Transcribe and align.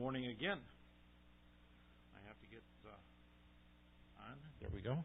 morning 0.00 0.28
again. 0.28 0.56
I 2.16 2.26
have 2.26 2.40
to 2.40 2.46
get 2.46 2.62
uh, 2.86 4.24
on. 4.24 4.38
There 4.58 4.70
we 4.72 4.80
go. 4.80 4.96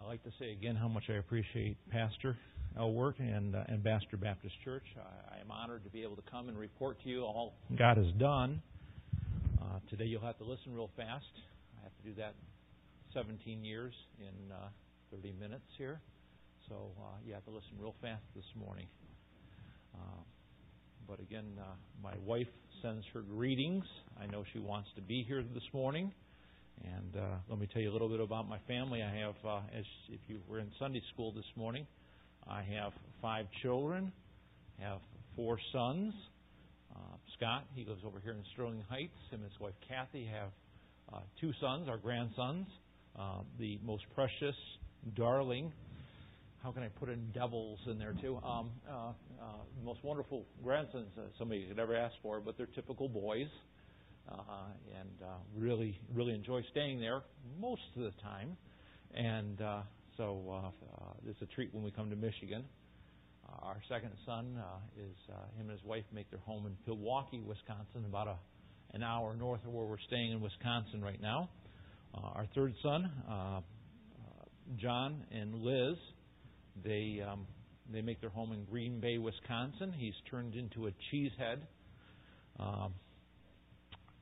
I'd 0.00 0.08
like 0.08 0.24
to 0.24 0.32
say 0.40 0.50
again 0.50 0.74
how 0.74 0.88
much 0.88 1.04
I 1.08 1.12
appreciate 1.12 1.76
Pastor 1.88 2.36
Elworth 2.76 3.20
and 3.20 3.54
uh, 3.54 3.62
Ambassador 3.68 4.16
Baptist 4.16 4.56
Church. 4.64 4.82
I, 4.96 5.36
I, 5.36 5.40
am 5.40 5.52
honored 5.52 5.84
to 5.84 5.90
be 5.90 6.02
able 6.02 6.16
to 6.16 6.22
come 6.28 6.48
and 6.48 6.58
report 6.58 7.00
to 7.04 7.08
you 7.08 7.22
all 7.22 7.54
God 7.78 7.96
has 7.96 8.10
done. 8.18 8.60
Uh, 9.60 9.78
today 9.88 10.06
you'll 10.06 10.26
have 10.26 10.38
to 10.38 10.44
listen 10.44 10.74
real 10.74 10.90
fast. 10.96 11.24
I 11.78 11.84
have 11.84 11.92
to 12.02 12.08
do 12.08 12.20
that 12.20 12.34
17 13.14 13.64
years 13.64 13.94
in 14.18 14.50
uh, 14.50 14.66
30 15.14 15.32
minutes 15.38 15.70
here. 15.78 16.00
So 16.68 16.90
uh, 16.98 17.04
you 17.24 17.34
have 17.34 17.44
to 17.44 17.50
listen 17.52 17.70
real 17.78 17.94
fast 18.02 18.24
this 18.34 18.46
morning. 18.58 18.86
But 21.08 21.20
again, 21.20 21.44
uh, 21.58 21.64
my 22.02 22.14
wife 22.24 22.48
sends 22.82 23.04
her 23.14 23.20
greetings. 23.20 23.84
I 24.20 24.26
know 24.26 24.44
she 24.52 24.58
wants 24.58 24.88
to 24.96 25.02
be 25.02 25.24
here 25.26 25.42
this 25.54 25.62
morning. 25.72 26.12
And 26.84 27.22
uh, 27.22 27.36
let 27.48 27.58
me 27.58 27.68
tell 27.72 27.82
you 27.82 27.90
a 27.90 27.92
little 27.92 28.08
bit 28.08 28.20
about 28.20 28.48
my 28.48 28.58
family. 28.66 29.02
I 29.02 29.14
have, 29.18 29.34
uh, 29.46 29.60
as 29.76 29.84
if 30.08 30.20
you 30.26 30.40
were 30.48 30.58
in 30.58 30.70
Sunday 30.78 31.02
school 31.12 31.32
this 31.32 31.44
morning, 31.56 31.86
I 32.48 32.62
have 32.62 32.92
five 33.20 33.46
children, 33.62 34.12
have 34.80 34.98
four 35.36 35.58
sons. 35.72 36.12
Uh, 36.94 36.98
Scott, 37.36 37.64
he 37.74 37.84
lives 37.84 38.02
over 38.06 38.20
here 38.20 38.32
in 38.32 38.42
Sterling 38.54 38.82
Heights. 38.88 39.12
Him 39.30 39.40
and 39.42 39.50
his 39.50 39.60
wife 39.60 39.74
Kathy 39.88 40.26
have 40.26 40.50
uh, 41.12 41.20
two 41.40 41.52
sons, 41.60 41.88
our 41.88 41.98
grandsons. 41.98 42.66
Uh, 43.18 43.42
the 43.58 43.78
most 43.84 44.04
precious, 44.14 44.56
darling 45.14 45.72
how 46.62 46.70
can 46.70 46.82
I 46.82 46.88
put 46.88 47.08
in 47.08 47.30
devils 47.32 47.80
in 47.86 47.98
there 47.98 48.14
too? 48.20 48.36
Um, 48.44 48.70
uh, 48.88 48.92
uh, 48.92 49.12
most 49.84 50.04
wonderful 50.04 50.46
grandsons 50.62 51.08
uh, 51.18 51.22
somebody 51.38 51.66
could 51.66 51.78
ever 51.78 51.96
ask 51.96 52.14
for, 52.22 52.40
but 52.40 52.56
they're 52.56 52.66
typical 52.66 53.08
boys, 53.08 53.48
uh, 54.28 54.34
and 54.98 55.10
uh, 55.22 55.26
really, 55.56 55.98
really 56.14 56.34
enjoy 56.34 56.62
staying 56.70 57.00
there 57.00 57.22
most 57.60 57.82
of 57.96 58.02
the 58.02 58.12
time. 58.22 58.56
And 59.14 59.60
uh, 59.60 59.82
so 60.16 60.42
uh, 60.48 60.66
uh, 60.68 61.12
it's 61.28 61.42
a 61.42 61.46
treat 61.46 61.74
when 61.74 61.82
we 61.82 61.90
come 61.90 62.10
to 62.10 62.16
Michigan. 62.16 62.64
Uh, 63.48 63.66
our 63.66 63.82
second 63.88 64.12
son 64.24 64.56
uh, 64.56 65.02
is 65.02 65.16
uh, 65.28 65.34
him 65.58 65.68
and 65.68 65.70
his 65.70 65.84
wife 65.84 66.04
make 66.14 66.30
their 66.30 66.40
home 66.40 66.66
in 66.66 66.76
Milwaukee, 66.86 67.40
Wisconsin, 67.40 68.04
about 68.06 68.28
a, 68.28 68.36
an 68.94 69.02
hour 69.02 69.34
north 69.34 69.64
of 69.66 69.72
where 69.72 69.84
we're 69.84 69.98
staying 70.06 70.30
in 70.30 70.40
Wisconsin 70.40 71.02
right 71.02 71.20
now. 71.20 71.50
Uh, 72.14 72.20
our 72.20 72.46
third 72.54 72.72
son, 72.82 73.10
uh, 73.28 73.32
uh, 73.32 73.60
John 74.80 75.24
and 75.32 75.54
Liz, 75.56 75.96
they 76.84 77.22
um, 77.26 77.46
they 77.92 78.00
make 78.00 78.20
their 78.20 78.30
home 78.30 78.52
in 78.52 78.64
Green 78.64 79.00
Bay, 79.00 79.18
Wisconsin. 79.18 79.92
He's 79.96 80.14
turned 80.30 80.54
into 80.54 80.86
a 80.86 80.90
cheesehead. 81.10 81.58
Um, 82.58 82.94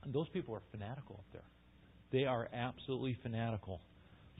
those 0.07 0.27
people 0.29 0.55
are 0.55 0.61
fanatical 0.71 1.15
up 1.19 1.25
there. 1.31 1.43
They 2.11 2.25
are 2.25 2.49
absolutely 2.53 3.17
fanatical. 3.21 3.81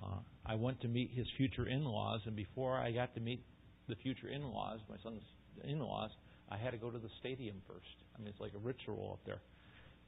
Uh, 0.02 0.18
I 0.45 0.56
went 0.56 0.81
to 0.81 0.88
meet 0.88 1.12
his 1.14 1.28
future 1.38 1.68
in-laws, 1.68 2.22
and 2.26 2.36
before 2.36 2.78
I 2.78 2.92
got 2.92 3.14
to 3.16 3.22
meet 3.22 3.44
the 3.88 3.95
future 3.95 4.28
in-laws, 4.28 4.80
my 4.90 4.98
son's 5.03 5.22
in-laws, 5.64 6.09
I 6.50 6.58
had 6.58 6.72
to 6.72 6.78
go 6.78 6.90
to 6.90 6.98
the 6.98 7.09
stadium 7.20 7.62
first. 7.68 7.86
I 8.16 8.20
mean, 8.20 8.28
it's 8.28 8.40
like 8.40 8.53
a 8.56 8.59
ritual 8.59 9.12
up 9.14 9.25
there. 9.25 9.40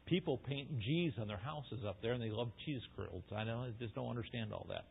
People 0.06 0.38
paint 0.38 0.68
G's 0.80 1.14
on 1.22 1.28
their 1.28 1.38
houses 1.38 1.80
up 1.88 2.02
there, 2.02 2.14
and 2.14 2.22
they 2.22 2.30
love 2.30 2.50
cheese 2.66 2.82
curls. 2.98 3.24
I 3.36 3.44
know, 3.44 3.66
I 3.68 3.72
just 3.80 3.96
don't 3.96 4.10
understand 4.10 4.52
all 4.52 4.66
that. 4.70 4.86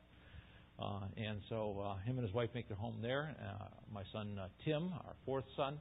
Uh, 0.83 1.07
and 1.17 1.41
so 1.49 1.81
uh, 1.85 1.97
him 1.99 2.19
and 2.19 2.27
his 2.27 2.35
wife 2.35 2.51
make 2.55 2.67
their 2.67 2.77
home 2.77 2.97
there. 3.01 3.37
Uh, 3.41 3.67
my 3.93 4.03
son 4.13 4.37
uh, 4.39 4.49
Tim, 4.65 4.93
our 4.93 5.15
fourth 5.25 5.45
son, 5.57 5.79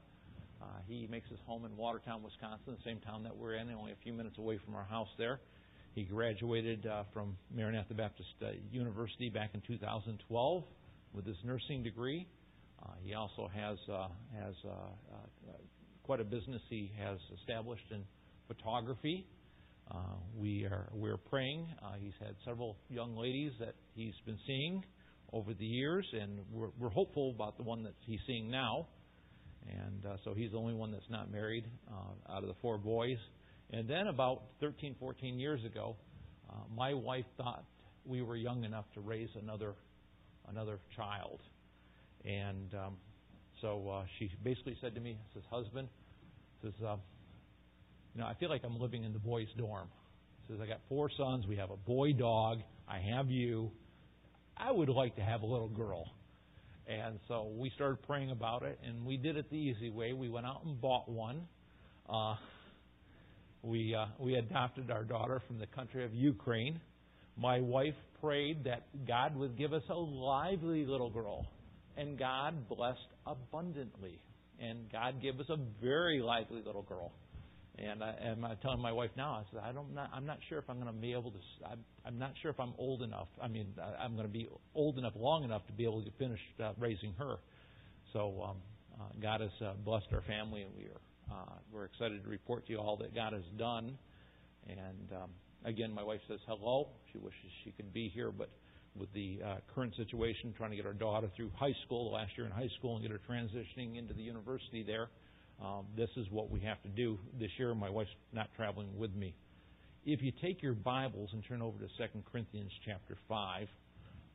uh, 0.62 0.66
he 0.88 1.08
makes 1.10 1.28
his 1.28 1.40
home 1.48 1.66
in 1.66 1.76
Watertown, 1.76 2.22
Wisconsin, 2.22 2.78
the 2.78 2.84
same 2.86 3.00
town 3.00 3.24
that 3.24 3.36
we're 3.36 3.56
in, 3.56 3.72
only 3.72 3.94
a 3.94 3.96
few 4.04 4.14
minutes 4.14 4.38
away 4.38 4.60
from 4.64 4.76
our 4.76 4.84
house 4.84 5.08
there. 5.18 5.40
He 5.96 6.04
graduated 6.04 6.86
uh, 6.86 7.04
from 7.14 7.36
Maranatha 7.54 7.96
Baptist 7.96 8.30
uh, 8.44 8.52
University 8.72 9.30
back 9.30 9.52
in 9.56 9.62
2012 9.62 10.64
with 11.14 11.26
his 11.26 11.38
nursing 11.44 11.82
degree. 11.82 12.28
Uh, 12.84 12.92
he 13.04 13.16
also 13.16 13.50
has 13.54 13.78
uh, 13.92 14.08
has 14.38 14.54
uh, 14.66 14.70
uh, 14.70 15.52
quite 16.04 16.20
a 16.20 16.24
business 16.24 16.62
he 16.70 16.92
has 17.00 17.18
established 17.40 17.86
in 17.90 18.04
photography. 18.48 19.26
Uh, 19.94 19.98
we 20.38 20.64
are 20.64 20.88
we're 20.94 21.18
praying. 21.18 21.68
Uh, 21.84 21.94
he's 22.00 22.14
had 22.20 22.34
several 22.46 22.78
young 22.88 23.18
ladies 23.18 23.52
that 23.60 23.76
he's 23.94 24.14
been 24.26 24.38
seeing 24.48 24.86
over 25.34 25.54
the 25.54 25.66
years, 25.66 26.08
and 26.14 26.40
we're, 26.50 26.70
we're 26.80 26.90
hopeful 26.90 27.34
about 27.36 27.58
the 27.58 27.64
one 27.64 27.84
that 27.84 27.94
he's 28.06 28.20
seeing 28.26 28.50
now. 28.50 28.88
And 29.68 30.06
uh, 30.06 30.16
so 30.24 30.34
he's 30.34 30.52
the 30.52 30.58
only 30.58 30.74
one 30.74 30.92
that's 30.92 31.10
not 31.10 31.30
married 31.30 31.66
uh, 31.90 32.34
out 32.34 32.42
of 32.42 32.48
the 32.48 32.56
four 32.62 32.78
boys. 32.78 33.18
And 33.72 33.88
then 33.88 34.08
about 34.08 34.44
13, 34.62 34.96
14 34.98 35.38
years 35.38 35.64
ago, 35.66 35.98
uh, 36.50 36.54
my 36.74 36.94
wife 36.94 37.26
thought 37.36 37.66
we 38.06 38.22
were 38.22 38.38
young 38.38 38.64
enough 38.64 38.86
to 38.94 39.02
raise 39.02 39.30
another 39.42 39.76
another 40.48 40.80
child, 40.96 41.40
and 42.26 42.74
um, 42.74 42.98
so 43.62 43.90
uh, 43.90 44.04
she 44.18 44.30
basically 44.44 44.78
said 44.82 44.96
to 44.96 45.02
me, 45.02 45.18
"says 45.34 45.44
husband, 45.52 45.88
says 46.62 46.74
uh, 46.86 46.96
you 48.14 48.22
know, 48.22 48.28
I 48.28 48.34
feel 48.36 48.50
like 48.50 48.62
I'm 48.64 48.80
living 48.80 49.04
in 49.04 49.14
the 49.14 49.20
boys' 49.20 49.48
dorm. 49.58 49.88
Says 50.48 50.58
I 50.62 50.66
got 50.68 50.80
four 50.90 51.10
sons. 51.18 51.46
We 51.48 51.56
have 51.58 51.72
a 51.72 51.78
boy 51.78 52.14
dog. 52.14 52.60
I 52.88 53.00
have 53.16 53.30
you. 53.30 53.72
I 54.58 54.72
would 54.72 54.90
like 54.90 55.16
to 55.16 55.22
have 55.22 55.42
a 55.42 55.46
little 55.46 55.70
girl. 55.70 56.06
And 56.88 57.20
so 57.28 57.52
we 57.56 57.72
started 57.76 58.02
praying 58.06 58.32
about 58.32 58.64
it, 58.64 58.78
and 58.86 59.06
we 59.06 59.16
did 59.16 59.38
it 59.38 59.50
the 59.50 59.56
easy 59.56 59.90
way. 59.90 60.14
We 60.14 60.30
went 60.30 60.46
out 60.46 60.64
and 60.66 60.80
bought 60.82 61.08
one. 61.08 61.48
Uh, 62.10 62.36
we 63.64 63.96
uh, 63.96 64.08
we 64.20 64.36
adopted 64.36 64.92
our 64.92 65.04
daughter 65.04 65.42
from 65.48 65.60
the 65.60 65.68
country 65.68 66.04
of 66.04 66.14
Ukraine. 66.14 66.82
My 67.38 67.60
wife 67.60 67.96
prayed 68.20 68.66
that 68.66 68.84
God 69.08 69.36
would 69.36 69.58
give 69.58 69.74
us 69.74 69.84
a 69.90 69.96
lively 69.96 70.86
little 70.86 71.10
girl, 71.10 71.48
and 71.96 72.20
God 72.20 72.68
blessed 72.68 73.00
abundantly. 73.26 74.20
And 74.60 74.92
God 74.92 75.22
gave 75.22 75.40
us 75.40 75.48
a 75.50 75.58
very 75.82 76.22
lively 76.22 76.62
little 76.64 76.84
girl. 76.84 77.12
And, 77.78 78.04
I, 78.04 78.10
and 78.10 78.46
I'm 78.46 78.58
telling 78.62 78.82
my 78.82 78.92
wife 78.92 79.12
now, 79.16 79.32
I 79.32 79.44
said, 79.52 79.62
I 79.64 79.72
don't, 79.72 79.96
not, 79.96 80.12
I'm 80.14 80.26
not 80.26 80.40
sure 80.50 80.60
if 80.60 80.70
I'm 80.70 80.80
going 80.80 80.94
to 80.94 81.00
be 81.02 81.14
able 81.14 81.32
to. 81.32 81.38
I'm, 81.66 81.80
I'm 82.06 82.20
not 82.20 82.34
sure 82.42 82.52
if 82.52 82.60
I'm 82.60 82.74
old 82.78 83.02
enough. 83.02 83.30
I 83.42 83.48
mean, 83.48 83.68
I'm 84.00 84.14
going 84.14 84.28
to 84.28 84.32
be 84.32 84.50
old 84.76 84.98
enough, 84.98 85.14
long 85.16 85.44
enough 85.44 85.66
to 85.68 85.74
be 85.74 85.86
able 85.86 86.04
to 86.04 86.12
finish 86.20 86.40
uh, 86.62 86.74
raising 86.78 87.14
her. 87.18 87.38
So 88.14 88.44
um, 88.44 88.58
uh, 89.00 89.06
God 89.22 89.42
has 89.42 89.52
uh, 89.66 89.74
blessed 89.86 90.08
our 90.12 90.22
family, 90.24 90.64
and 90.64 90.72
we 90.78 90.86
are 90.86 91.02
uh, 91.32 91.54
we're 91.72 91.86
excited 91.86 92.22
to 92.22 92.30
report 92.30 92.66
to 92.68 92.74
you 92.74 92.78
all 92.78 92.98
that 92.98 93.16
God 93.16 93.32
has 93.32 93.44
done. 93.58 93.98
And 94.68 95.10
um, 95.14 95.30
again, 95.64 95.94
my 95.94 96.04
wife 96.04 96.20
says 96.28 96.40
hello. 96.46 96.90
She 97.14 97.20
wishes 97.20 97.40
she 97.64 97.72
could 97.72 97.94
be 97.94 98.10
here, 98.10 98.32
but 98.32 98.50
with 99.00 99.12
the 99.14 99.40
uh, 99.44 99.56
current 99.74 99.96
situation, 99.96 100.54
trying 100.58 100.72
to 100.72 100.76
get 100.76 100.86
our 100.86 100.94
daughter 100.94 101.30
through 101.38 101.52
high 101.56 101.74
school, 101.86 102.10
the 102.10 102.16
last 102.16 102.32
year 102.38 102.46
in 102.46 102.52
high 102.52 102.70
school, 102.78 102.96
and 102.98 103.02
get 103.02 103.12
her 103.12 103.22
transitioning 103.30 103.98
into 103.98 104.14
the 104.14 104.22
university 104.22 104.84
there 104.84 105.08
um, 105.64 105.86
this 105.96 106.10
is 106.18 106.26
what 106.32 106.50
we 106.50 106.60
have 106.62 106.82
to 106.84 106.90
do 106.90 107.20
this 107.40 107.52
year. 107.58 107.74
My 107.76 107.90
wife's 107.90 108.10
not 108.34 108.50
traveling 108.56 108.88
with 108.98 109.14
me. 109.14 109.36
If 110.06 110.22
you 110.22 110.32
take 110.42 110.64
your 110.64 110.74
Bibles 110.74 111.30
and 111.34 111.44
turn 111.48 111.62
over 111.62 111.78
to 111.78 111.86
2 111.86 112.24
Corinthians 112.32 112.72
chapter 112.86 113.16
5, 113.30 113.68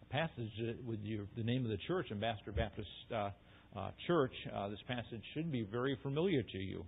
a 0.03 0.13
passage 0.13 0.51
with 0.87 1.01
your, 1.03 1.25
the 1.37 1.43
name 1.43 1.65
of 1.65 1.71
the 1.71 1.79
church, 1.89 2.07
Ambassador 2.13 2.53
Baptist 2.53 2.89
uh, 3.13 3.31
uh, 3.77 3.91
Church, 4.07 4.33
uh, 4.55 4.69
this 4.69 4.79
passage 4.87 5.23
should 5.35 5.51
be 5.51 5.65
very 5.65 5.99
familiar 6.03 6.45
to 6.45 6.59
you. 6.59 6.85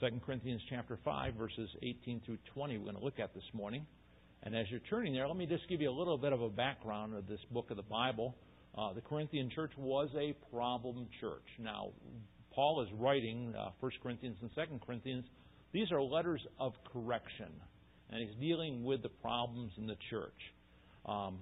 2 0.00 0.06
Corinthians 0.24 0.62
chapter 0.70 0.96
5, 1.04 1.34
verses 1.34 1.68
18 1.82 2.22
through 2.24 2.38
20, 2.54 2.78
we're 2.78 2.84
going 2.84 2.96
to 2.96 3.02
look 3.02 3.18
at 3.18 3.34
this 3.34 3.42
morning. 3.52 3.84
And 4.44 4.54
as 4.54 4.66
you're 4.70 4.80
turning 4.88 5.14
there, 5.14 5.26
let 5.26 5.36
me 5.36 5.46
just 5.46 5.68
give 5.68 5.80
you 5.80 5.90
a 5.90 5.98
little 5.98 6.18
bit 6.18 6.32
of 6.32 6.42
a 6.42 6.50
background 6.50 7.16
of 7.16 7.26
this 7.26 7.40
book 7.50 7.72
of 7.72 7.76
the 7.76 7.82
Bible. 7.82 8.36
Uh, 8.78 8.92
the 8.92 9.00
Corinthian 9.00 9.50
church 9.50 9.72
was 9.76 10.08
a 10.16 10.36
problem 10.54 11.08
church. 11.20 11.42
Now, 11.58 11.88
Paul 12.56 12.80
is 12.80 12.88
writing, 12.98 13.54
uh, 13.54 13.70
1 13.80 13.92
Corinthians 14.02 14.38
and 14.40 14.50
2 14.54 14.80
Corinthians, 14.84 15.26
these 15.72 15.92
are 15.92 16.00
letters 16.00 16.40
of 16.58 16.72
correction. 16.92 17.52
And 18.10 18.26
he's 18.26 18.34
dealing 18.40 18.82
with 18.82 19.02
the 19.02 19.10
problems 19.10 19.72
in 19.76 19.86
the 19.86 19.96
church. 20.10 20.32
Um, 21.04 21.38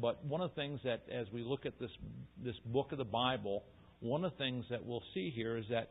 but 0.00 0.24
one 0.24 0.40
of 0.40 0.50
the 0.50 0.54
things 0.54 0.80
that, 0.84 1.02
as 1.12 1.26
we 1.32 1.42
look 1.42 1.66
at 1.66 1.78
this, 1.80 1.90
this 2.42 2.54
book 2.66 2.92
of 2.92 2.98
the 2.98 3.04
Bible, 3.04 3.64
one 4.00 4.24
of 4.24 4.32
the 4.32 4.38
things 4.38 4.64
that 4.70 4.86
we'll 4.86 5.02
see 5.14 5.32
here 5.34 5.56
is 5.56 5.64
that 5.70 5.90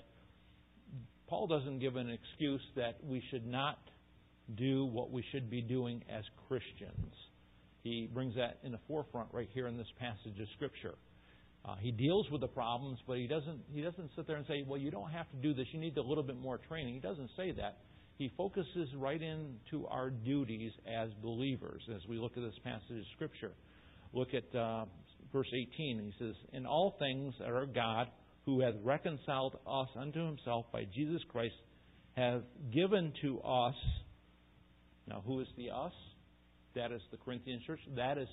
Paul 1.28 1.48
doesn't 1.48 1.80
give 1.80 1.98
an 1.98 2.10
excuse 2.10 2.62
that 2.78 2.98
we 3.04 3.22
should 3.32 3.46
not 3.46 3.80
do 4.56 4.86
what 4.86 5.12
we 5.12 5.24
should 5.32 5.50
be 5.50 5.62
doing 5.62 6.04
as 6.10 6.24
Christians. 6.48 7.14
He 7.84 8.10
brings 8.14 8.36
that 8.36 8.60
in 8.64 8.72
the 8.72 8.80
forefront 8.88 9.30
right 9.34 9.50
here 9.54 9.68
in 9.68 9.76
this 9.76 9.92
passage 10.00 10.40
of 10.40 10.48
Scripture. 10.56 10.96
Uh, 11.68 11.76
he 11.80 11.92
deals 11.92 12.30
with 12.30 12.42
the 12.42 12.48
problems, 12.48 13.00
but 13.08 13.18
he 13.18 13.28
doesn't 13.28 13.60
he 13.74 13.82
doesn't 13.82 14.12
sit 14.16 14.28
there 14.28 14.36
and 14.36 14.46
say, 14.46 14.64
"Well, 14.68 14.80
you 14.80 14.92
don't 14.92 15.12
have 15.12 15.30
to 15.32 15.38
do 15.38 15.54
this. 15.54 15.66
You 15.72 15.80
need 15.80 15.98
a 15.98 16.02
little 16.02 16.24
bit 16.24 16.38
more 16.38 16.60
training." 16.60 16.94
He 16.94 17.00
doesn't 17.00 17.32
say 17.36 17.52
that. 17.54 17.80
He 18.18 18.32
focuses 18.38 18.94
right 18.96 19.22
into 19.22 19.88
our 19.88 20.10
duties 20.10 20.72
as 20.88 21.10
believers 21.22 21.82
as 21.94 22.02
we 22.08 22.18
look 22.18 22.38
at 22.38 22.44
this 22.44 22.58
passage 22.64 23.00
of 23.00 23.06
Scripture. 23.16 23.52
Look 24.14 24.30
at 24.34 24.58
uh, 24.58 24.86
verse 25.34 25.50
18. 25.52 26.14
He 26.14 26.24
says, 26.24 26.36
"In 26.54 26.66
all 26.68 26.96
things, 27.00 27.34
our 27.44 27.66
God, 27.66 28.08
who 28.46 28.62
hath 28.62 28.76
reconciled 28.84 29.58
us 29.68 29.90
unto 29.98 30.24
Himself 30.24 30.68
by 30.72 30.84
Jesus 30.94 31.22
Christ, 31.30 31.56
have 32.16 32.44
given 32.74 33.12
to 33.22 33.40
us. 33.42 33.76
Now, 35.08 35.24
who 35.26 35.40
is 35.42 35.48
the 35.58 35.72
us? 35.72 35.94
That 36.76 36.92
is 36.92 37.02
the 37.12 37.18
Corinthian 37.18 37.62
church. 37.66 37.80
That 37.96 38.18
is 38.18 38.28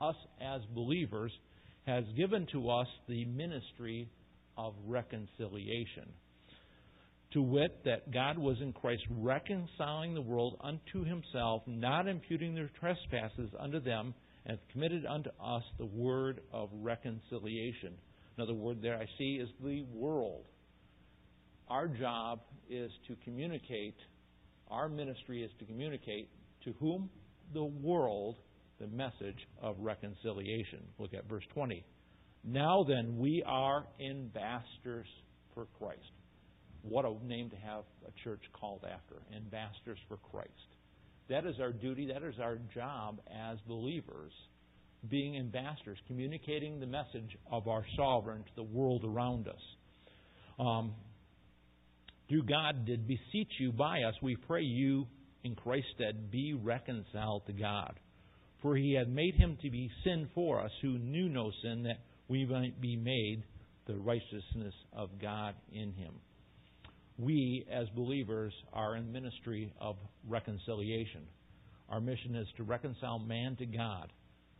us 0.00 0.16
as 0.40 0.60
believers, 0.74 1.32
has 1.86 2.04
given 2.16 2.46
to 2.52 2.68
us 2.68 2.88
the 3.08 3.24
ministry 3.24 4.08
of 4.56 4.74
reconciliation. 4.86 6.08
To 7.32 7.42
wit, 7.42 7.84
that 7.84 8.12
God 8.12 8.38
was 8.38 8.56
in 8.60 8.72
Christ 8.72 9.02
reconciling 9.10 10.14
the 10.14 10.22
world 10.22 10.58
unto 10.60 11.04
himself, 11.04 11.62
not 11.66 12.08
imputing 12.08 12.54
their 12.54 12.70
trespasses 12.80 13.50
unto 13.58 13.80
them, 13.80 14.14
and 14.46 14.58
committed 14.72 15.04
unto 15.06 15.30
us 15.42 15.62
the 15.78 15.86
word 15.86 16.40
of 16.52 16.70
reconciliation. 16.72 17.94
Another 18.36 18.54
word 18.54 18.78
there 18.80 18.96
I 18.96 19.06
see 19.18 19.40
is 19.42 19.48
the 19.62 19.84
world. 19.92 20.44
Our 21.68 21.88
job 21.88 22.40
is 22.70 22.90
to 23.08 23.16
communicate, 23.24 23.96
our 24.70 24.88
ministry 24.88 25.42
is 25.42 25.50
to 25.58 25.64
communicate 25.64 26.30
to 26.64 26.72
whom? 26.78 27.10
The 27.54 27.64
world, 27.64 28.36
the 28.80 28.86
message 28.86 29.46
of 29.62 29.76
reconciliation. 29.78 30.80
Look 30.98 31.14
at 31.14 31.28
verse 31.28 31.44
20. 31.54 31.84
Now 32.44 32.84
then, 32.86 33.18
we 33.18 33.42
are 33.46 33.86
ambassadors 34.00 35.08
for 35.54 35.66
Christ. 35.78 36.00
What 36.82 37.04
a 37.04 37.14
name 37.26 37.50
to 37.50 37.56
have 37.56 37.84
a 38.06 38.12
church 38.22 38.42
called 38.52 38.84
after 38.84 39.16
ambassadors 39.34 39.98
for 40.08 40.18
Christ. 40.18 40.50
That 41.28 41.44
is 41.46 41.56
our 41.60 41.72
duty, 41.72 42.08
that 42.12 42.22
is 42.22 42.36
our 42.40 42.58
job 42.72 43.20
as 43.30 43.58
believers, 43.66 44.32
being 45.08 45.36
ambassadors, 45.36 45.98
communicating 46.06 46.78
the 46.78 46.86
message 46.86 47.36
of 47.50 47.66
our 47.66 47.84
sovereign 47.96 48.44
to 48.44 48.50
the 48.54 48.62
world 48.62 49.04
around 49.04 49.48
us. 49.48 49.60
Um, 50.60 50.94
God 52.48 52.86
did 52.86 53.06
beseech 53.08 53.50
you 53.58 53.72
by 53.72 54.02
us, 54.02 54.14
we 54.22 54.36
pray 54.36 54.62
you 54.62 55.06
in 55.44 55.54
Christ's 55.54 55.90
stead 55.94 56.30
be 56.30 56.54
reconciled 56.54 57.46
to 57.46 57.52
God. 57.52 57.98
For 58.62 58.76
he 58.76 58.94
had 58.94 59.08
made 59.08 59.34
him 59.34 59.58
to 59.62 59.70
be 59.70 59.90
sin 60.04 60.28
for 60.34 60.60
us 60.60 60.70
who 60.82 60.98
knew 60.98 61.28
no 61.28 61.50
sin, 61.62 61.82
that 61.84 61.98
we 62.28 62.44
might 62.44 62.80
be 62.80 62.96
made 62.96 63.42
the 63.86 63.96
righteousness 63.96 64.74
of 64.92 65.10
God 65.20 65.54
in 65.72 65.92
him. 65.92 66.14
We, 67.18 67.66
as 67.70 67.88
believers, 67.90 68.52
are 68.72 68.96
in 68.96 69.12
ministry 69.12 69.72
of 69.80 69.96
reconciliation. 70.28 71.22
Our 71.88 72.00
mission 72.00 72.34
is 72.34 72.48
to 72.56 72.64
reconcile 72.64 73.18
man 73.18 73.56
to 73.56 73.66
God. 73.66 74.12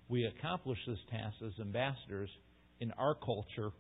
We 0.08 0.24
accomplish 0.24 0.78
this 0.86 0.98
task 1.10 1.36
as 1.44 1.52
ambassadors 1.60 2.30
in 2.80 2.92
our 2.92 3.14
culture 3.14 3.72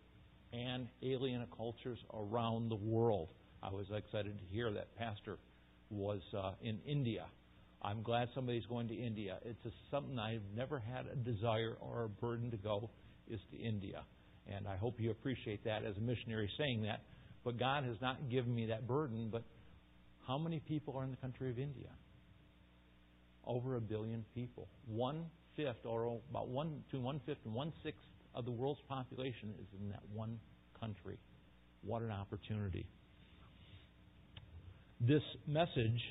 and 0.52 0.88
alien 1.02 1.46
cultures 1.56 1.98
around 2.12 2.68
the 2.68 2.76
world. 2.76 3.28
I 3.62 3.70
was 3.70 3.86
excited 3.94 4.36
to 4.38 4.54
hear 4.54 4.72
that 4.72 4.96
Pastor 4.96 5.38
was 5.90 6.20
uh, 6.36 6.52
in 6.62 6.78
India. 6.86 7.26
I'm 7.86 8.02
glad 8.02 8.28
somebody's 8.34 8.66
going 8.66 8.88
to 8.88 8.94
India. 8.94 9.38
It's 9.44 9.74
something 9.92 10.18
I've 10.18 10.42
never 10.56 10.80
had 10.80 11.06
a 11.06 11.14
desire 11.14 11.76
or 11.80 12.04
a 12.04 12.08
burden 12.08 12.50
to 12.50 12.56
go 12.56 12.90
is 13.30 13.38
to 13.52 13.56
India. 13.56 14.02
And 14.52 14.66
I 14.66 14.76
hope 14.76 14.96
you 14.98 15.12
appreciate 15.12 15.62
that 15.64 15.84
as 15.84 15.96
a 15.96 16.00
missionary 16.00 16.50
saying 16.58 16.82
that. 16.82 17.02
But 17.44 17.60
God 17.60 17.84
has 17.84 17.94
not 18.02 18.28
given 18.28 18.52
me 18.52 18.66
that 18.66 18.88
burden. 18.88 19.28
But 19.30 19.44
how 20.26 20.36
many 20.36 20.58
people 20.58 20.96
are 20.96 21.04
in 21.04 21.12
the 21.12 21.16
country 21.16 21.48
of 21.48 21.60
India? 21.60 21.90
Over 23.46 23.76
a 23.76 23.80
billion 23.80 24.24
people. 24.34 24.66
One 24.88 25.26
fifth, 25.54 25.84
or 25.84 26.18
about 26.30 26.48
one 26.48 26.82
to 26.90 26.98
one 26.98 27.20
fifth 27.24 27.38
and 27.44 27.54
one 27.54 27.72
sixth 27.84 28.02
of 28.34 28.44
the 28.44 28.50
world's 28.50 28.80
population 28.88 29.54
is 29.60 29.80
in 29.80 29.90
that 29.90 30.02
one 30.12 30.40
country. 30.80 31.18
What 31.82 32.02
an 32.02 32.10
opportunity. 32.10 32.84
This 35.00 35.22
message 35.46 36.02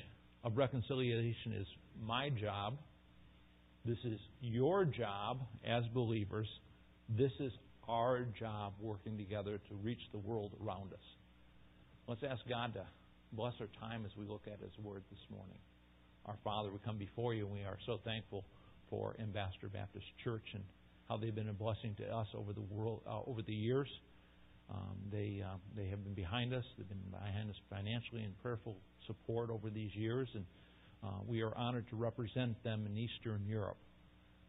of 0.46 0.56
reconciliation 0.56 1.52
is 1.60 1.66
my 2.06 2.30
job. 2.30 2.78
This 3.84 3.98
is 4.04 4.20
your 4.40 4.84
job 4.84 5.40
as 5.66 5.82
believers. 5.92 6.46
This 7.08 7.32
is 7.40 7.50
our 7.88 8.24
job 8.38 8.74
working 8.80 9.18
together 9.18 9.58
to 9.68 9.74
reach 9.82 9.98
the 10.12 10.18
world 10.18 10.52
around 10.64 10.92
us. 10.92 11.00
Let's 12.06 12.22
ask 12.22 12.48
God 12.48 12.74
to 12.74 12.84
bless 13.32 13.54
our 13.60 13.66
time 13.80 14.04
as 14.06 14.12
we 14.16 14.24
look 14.24 14.42
at 14.46 14.60
His 14.60 14.70
Word 14.84 15.02
this 15.10 15.18
morning. 15.30 15.58
Our 16.26 16.36
Father, 16.44 16.70
we 16.70 16.78
come 16.84 16.96
before 16.96 17.34
you 17.34 17.46
and 17.46 17.52
we 17.52 17.64
are 17.64 17.78
so 17.84 17.98
thankful 18.04 18.44
for 18.88 19.16
Ambassador 19.18 19.68
Baptist 19.68 20.06
Church 20.22 20.46
and 20.54 20.62
how 21.08 21.16
they've 21.16 21.34
been 21.34 21.48
a 21.48 21.52
blessing 21.52 21.96
to 21.96 22.04
us 22.04 22.28
over 22.34 22.52
the 22.52 22.60
world 22.60 23.00
uh, 23.04 23.18
over 23.26 23.42
the 23.42 23.52
years. 23.52 23.88
Um, 24.72 24.96
they 25.12 25.42
uh, 25.44 25.56
they 25.76 25.88
have 25.88 26.02
been 26.02 26.14
behind 26.14 26.52
us. 26.52 26.64
They've 26.76 26.88
been 26.88 26.98
behind 27.10 27.50
us 27.50 27.56
financially 27.70 28.22
and 28.24 28.34
prayerful 28.42 28.76
support 29.06 29.50
over 29.50 29.70
these 29.70 29.94
years, 29.94 30.28
and 30.34 30.44
uh, 31.04 31.20
we 31.26 31.42
are 31.42 31.56
honored 31.56 31.88
to 31.90 31.96
represent 31.96 32.62
them 32.64 32.86
in 32.86 32.96
Eastern 32.96 33.44
Europe. 33.46 33.76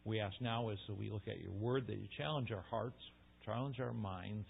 We 0.05 0.19
ask 0.19 0.35
now, 0.41 0.69
as 0.69 0.77
we 0.97 1.09
look 1.09 1.27
at 1.27 1.39
your 1.39 1.51
word, 1.51 1.85
that 1.87 1.97
you 1.97 2.07
challenge 2.17 2.51
our 2.51 2.63
hearts, 2.69 3.01
challenge 3.45 3.79
our 3.79 3.93
minds 3.93 4.47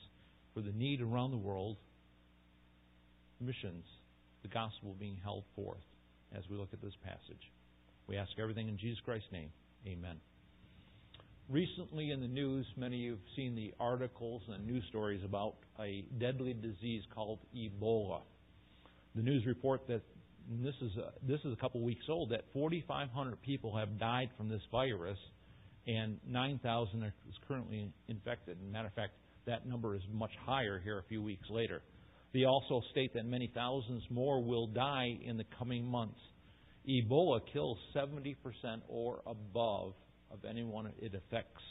for 0.53 0.61
the 0.61 0.71
need 0.71 1.01
around 1.01 1.31
the 1.31 1.37
world, 1.37 1.77
missions, 3.41 3.83
the 4.43 4.47
gospel 4.47 4.95
being 4.99 5.17
held 5.23 5.43
forth 5.55 5.83
as 6.35 6.43
we 6.49 6.57
look 6.57 6.69
at 6.73 6.81
this 6.81 6.93
passage. 7.03 7.51
We 8.07 8.17
ask 8.17 8.31
everything 8.39 8.69
in 8.69 8.77
Jesus 8.77 8.99
Christ's 9.03 9.31
name. 9.31 9.49
Amen. 9.85 10.17
Recently 11.49 12.11
in 12.11 12.19
the 12.19 12.27
news, 12.27 12.65
many 12.75 12.97
of 12.97 13.01
you 13.01 13.11
have 13.11 13.19
seen 13.37 13.55
the 13.55 13.73
articles 13.79 14.41
and 14.49 14.67
news 14.67 14.83
stories 14.89 15.21
about 15.23 15.55
a 15.79 16.03
deadly 16.19 16.53
disease 16.53 17.03
called 17.15 17.39
Ebola. 17.55 18.19
The 19.15 19.21
news 19.21 19.45
report 19.45 19.87
that 19.87 20.01
this 20.61 20.75
is 20.81 20.91
a, 20.97 21.13
this 21.25 21.39
is 21.45 21.53
a 21.53 21.55
couple 21.55 21.81
weeks 21.81 22.03
old 22.09 22.31
that 22.31 22.43
4,500 22.51 23.41
people 23.43 23.77
have 23.77 23.97
died 23.97 24.29
from 24.35 24.49
this 24.49 24.61
virus, 24.73 25.17
and 25.87 26.17
9,000 26.27 27.03
is 27.03 27.13
currently 27.47 27.93
infected. 28.09 28.57
Matter 28.69 28.87
of 28.87 28.93
fact, 28.93 29.13
that 29.45 29.65
number 29.65 29.95
is 29.95 30.01
much 30.11 30.31
higher 30.45 30.81
here 30.83 30.99
a 30.99 31.03
few 31.03 31.23
weeks 31.23 31.47
later. 31.49 31.81
They 32.33 32.43
also 32.43 32.81
state 32.91 33.13
that 33.13 33.25
many 33.25 33.49
thousands 33.55 34.03
more 34.09 34.43
will 34.43 34.67
die 34.67 35.17
in 35.23 35.37
the 35.37 35.45
coming 35.57 35.85
months. 35.85 36.19
Ebola 36.89 37.39
kills 37.53 37.77
70% 37.95 38.35
or 38.89 39.21
above 39.25 39.93
of 40.31 40.45
anyone 40.45 40.91
it 40.99 41.13
affects. 41.13 41.61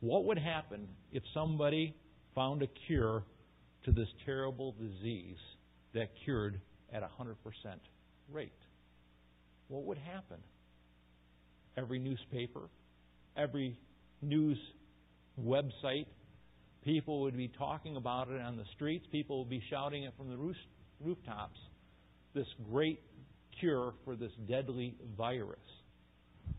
What 0.00 0.24
would 0.24 0.38
happen 0.38 0.88
if 1.12 1.22
somebody 1.34 1.94
found 2.34 2.62
a 2.62 2.68
cure 2.86 3.22
to 3.84 3.92
this 3.92 4.08
terrible 4.24 4.72
disease 4.72 5.36
that 5.94 6.10
cured 6.24 6.60
at 6.92 7.02
100% 7.02 7.34
rate? 8.32 8.52
What 9.68 9.84
would 9.84 9.98
happen? 9.98 10.38
Every 11.76 11.98
newspaper, 11.98 12.62
every 13.36 13.78
news 14.22 14.58
website, 15.40 16.06
people 16.84 17.22
would 17.22 17.36
be 17.36 17.48
talking 17.48 17.96
about 17.96 18.28
it 18.28 18.40
on 18.40 18.56
the 18.56 18.64
streets, 18.74 19.06
people 19.12 19.38
would 19.38 19.50
be 19.50 19.62
shouting 19.70 20.04
it 20.04 20.12
from 20.16 20.28
the 20.28 20.54
rooftops. 21.00 21.58
This 22.34 22.46
great 22.70 23.00
cure 23.58 23.94
for 24.04 24.16
this 24.16 24.32
deadly 24.48 24.94
virus. 25.16 25.58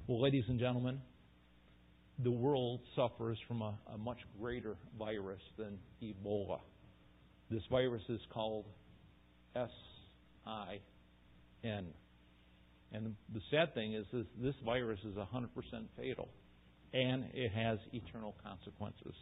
Well, 0.07 0.19
ladies 0.19 0.45
and 0.47 0.59
gentlemen, 0.59 0.99
the 2.23 2.31
world 2.31 2.79
suffers 2.95 3.37
from 3.47 3.61
a, 3.61 3.77
a 3.93 3.97
much 3.99 4.17
greater 4.39 4.75
virus 4.97 5.41
than 5.57 5.77
Ebola. 6.01 6.59
This 7.51 7.61
virus 7.69 8.01
is 8.09 8.19
called 8.33 8.65
S 9.55 9.69
I 10.45 10.79
N. 11.63 11.85
And 12.91 13.15
the 13.31 13.41
sad 13.51 13.75
thing 13.75 13.93
is, 13.93 14.05
is 14.11 14.25
this 14.41 14.55
virus 14.65 14.99
is 15.05 15.15
100% 15.15 15.47
fatal, 15.95 16.29
and 16.93 17.25
it 17.33 17.51
has 17.51 17.77
eternal 17.93 18.35
consequences. 18.43 19.13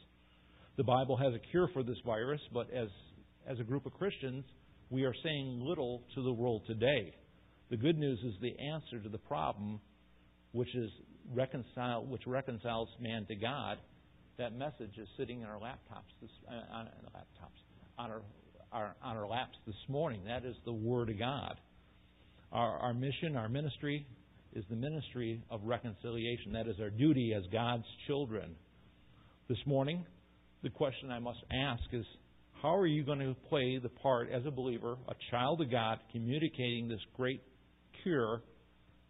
The 0.78 0.84
Bible 0.86 1.18
has 1.18 1.34
a 1.34 1.40
cure 1.52 1.70
for 1.74 1.84
this 1.84 1.98
virus, 2.06 2.42
but 2.54 2.74
as, 2.74 2.88
as 3.46 3.60
a 3.60 3.64
group 3.64 3.86
of 3.86 3.94
Christians, 3.96 4.46
we 4.90 5.04
are 5.04 5.14
saying 5.24 5.62
little 5.62 6.04
to 6.16 6.24
the 6.24 6.32
world 6.32 6.62
today. 6.68 7.14
The 7.70 7.78
good 7.78 7.98
news 7.98 8.20
is 8.24 8.34
the 8.42 8.58
answer 8.58 9.00
to 9.04 9.10
the 9.10 9.20
problem, 9.20 9.82
which 10.52 10.74
is 10.76 10.90
reconcile, 11.34 12.06
which 12.06 12.26
reconciles 12.26 12.90
man 13.00 13.26
to 13.28 13.36
God. 13.36 13.78
That 14.38 14.54
message 14.54 14.98
is 14.98 15.08
sitting 15.18 15.42
in 15.42 15.48
our 15.48 15.60
laptops, 15.60 16.10
this, 16.22 16.32
uh, 16.48 16.76
on 16.76 16.86
laptops, 16.86 17.60
on 17.98 18.12
our, 18.12 18.22
our 18.72 18.96
on 19.04 19.18
our 19.18 19.28
laps 19.28 19.58
this 19.68 19.76
morning. 19.88 20.22
That 20.26 20.46
is 20.46 20.56
the 20.66 20.74
Word 20.74 21.10
of 21.10 21.20
God. 21.20 21.56
Our, 22.52 22.78
our 22.78 22.94
mission, 22.94 23.36
our 23.36 23.50
ministry, 23.50 24.08
is 24.54 24.64
the 24.70 24.76
ministry 24.76 25.44
of 25.52 25.62
reconciliation. 25.64 26.54
That 26.54 26.68
is 26.68 26.80
our 26.80 26.90
duty 26.90 27.34
as 27.38 27.44
God's 27.52 27.84
children. 28.08 28.56
This 29.48 29.60
morning, 29.66 30.06
the 30.64 30.70
question 30.70 31.12
I 31.12 31.20
must 31.20 31.40
ask 31.52 31.84
is 31.92 32.06
how 32.62 32.76
are 32.76 32.88
you 32.88 33.04
going 33.04 33.20
to 33.20 33.36
play 33.50 33.80
the 33.82 33.90
part 33.90 34.30
as 34.32 34.46
a 34.46 34.52
believer, 34.52 34.98
a 35.08 35.14
child 35.32 35.62
of 35.62 35.72
God, 35.72 36.00
communicating 36.12 36.88
this 36.90 37.00
great 37.16 37.42
cure, 38.04 38.42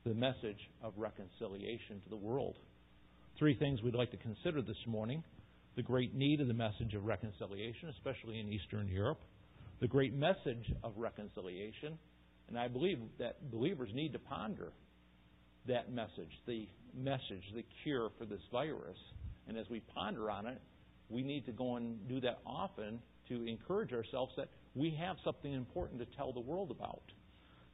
the 0.09 0.15
message 0.15 0.57
of 0.81 0.91
reconciliation 0.97 2.01
to 2.01 2.09
the 2.09 2.15
world. 2.15 2.55
Three 3.37 3.53
things 3.53 3.83
we'd 3.83 3.93
like 3.93 4.09
to 4.09 4.17
consider 4.17 4.59
this 4.63 4.75
morning 4.87 5.23
the 5.75 5.83
great 5.83 6.15
need 6.15 6.41
of 6.41 6.47
the 6.47 6.53
message 6.53 6.95
of 6.95 7.05
reconciliation, 7.05 7.89
especially 7.89 8.39
in 8.39 8.51
Eastern 8.51 8.87
Europe, 8.87 9.19
the 9.81 9.87
great 9.87 10.15
message 10.15 10.73
of 10.83 10.93
reconciliation. 10.97 11.99
And 12.47 12.57
I 12.57 12.67
believe 12.67 12.97
that 13.19 13.51
believers 13.51 13.91
need 13.93 14.13
to 14.13 14.19
ponder 14.19 14.71
that 15.67 15.91
message, 15.91 16.31
the 16.47 16.67
message, 16.97 17.43
the 17.53 17.63
cure 17.83 18.09
for 18.17 18.25
this 18.25 18.41
virus. 18.51 18.97
And 19.47 19.59
as 19.59 19.69
we 19.69 19.79
ponder 19.93 20.31
on 20.31 20.47
it, 20.47 20.59
we 21.09 21.21
need 21.21 21.45
to 21.45 21.51
go 21.51 21.75
and 21.75 22.09
do 22.09 22.19
that 22.21 22.39
often 22.47 22.99
to 23.27 23.45
encourage 23.45 23.93
ourselves 23.93 24.33
that 24.37 24.49
we 24.73 24.89
have 24.99 25.17
something 25.23 25.53
important 25.53 25.99
to 25.99 26.07
tell 26.17 26.33
the 26.33 26.39
world 26.39 26.71
about. 26.71 27.03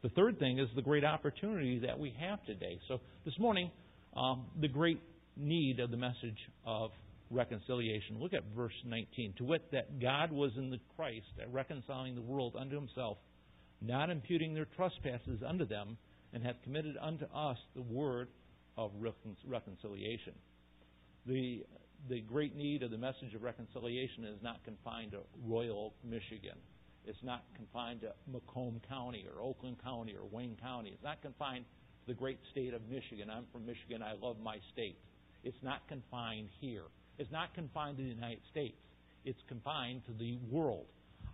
The 0.05 0.09
third 0.09 0.37
thing 0.37 0.59
is 0.59 0.67
the 0.75 0.83
great 0.83 1.03
opportunity 1.03 1.79
that 1.79 1.97
we 1.97 2.13
have 2.19 2.45
today. 2.45 2.77
So 2.87 3.01
this 3.25 3.33
morning, 3.39 3.71
um, 4.15 4.45
the 4.61 4.67
great 4.67 5.01
need 5.35 5.79
of 5.79 5.89
the 5.89 5.97
message 5.97 6.37
of 6.63 6.91
reconciliation. 7.31 8.19
Look 8.19 8.35
at 8.35 8.43
verse 8.55 8.75
19. 8.85 9.33
To 9.39 9.45
wit, 9.45 9.63
that 9.71 9.99
God 9.99 10.31
was 10.31 10.51
in 10.57 10.69
the 10.69 10.77
Christ, 10.95 11.25
reconciling 11.51 12.13
the 12.13 12.21
world 12.21 12.55
unto 12.55 12.75
himself, 12.75 13.17
not 13.81 14.11
imputing 14.11 14.53
their 14.53 14.67
trespasses 14.75 15.41
unto 15.43 15.65
them, 15.65 15.97
and 16.33 16.43
hath 16.43 16.57
committed 16.63 16.97
unto 17.01 17.25
us 17.33 17.57
the 17.75 17.81
word 17.81 18.27
of 18.77 18.91
reconciliation. 19.43 20.33
The, 21.25 21.65
the 22.09 22.21
great 22.21 22.55
need 22.55 22.83
of 22.83 22.91
the 22.91 22.99
message 22.99 23.33
of 23.33 23.41
reconciliation 23.41 24.23
is 24.25 24.37
not 24.43 24.63
confined 24.65 25.13
to 25.13 25.21
Royal 25.43 25.95
Michigan. 26.03 26.57
It's 27.07 27.23
not 27.23 27.43
confined 27.55 28.01
to 28.01 28.13
Macomb 28.31 28.81
County 28.89 29.25
or 29.33 29.43
Oakland 29.43 29.77
County 29.83 30.13
or 30.13 30.25
Wayne 30.31 30.57
County. 30.61 30.91
It's 30.93 31.03
not 31.03 31.21
confined 31.21 31.65
to 31.65 32.13
the 32.13 32.17
great 32.17 32.39
state 32.51 32.73
of 32.73 32.81
Michigan. 32.89 33.29
I'm 33.29 33.45
from 33.51 33.65
Michigan. 33.65 34.01
I 34.01 34.13
love 34.13 34.37
my 34.43 34.57
state. 34.73 34.97
It's 35.43 35.57
not 35.61 35.87
confined 35.87 36.49
here. 36.59 36.83
It's 37.17 37.31
not 37.31 37.53
confined 37.53 37.97
to 37.97 38.03
the 38.03 38.09
United 38.09 38.41
States. 38.51 38.77
It's 39.23 39.39
confined 39.47 40.01
to 40.07 40.13
the 40.13 40.37
world. 40.51 40.85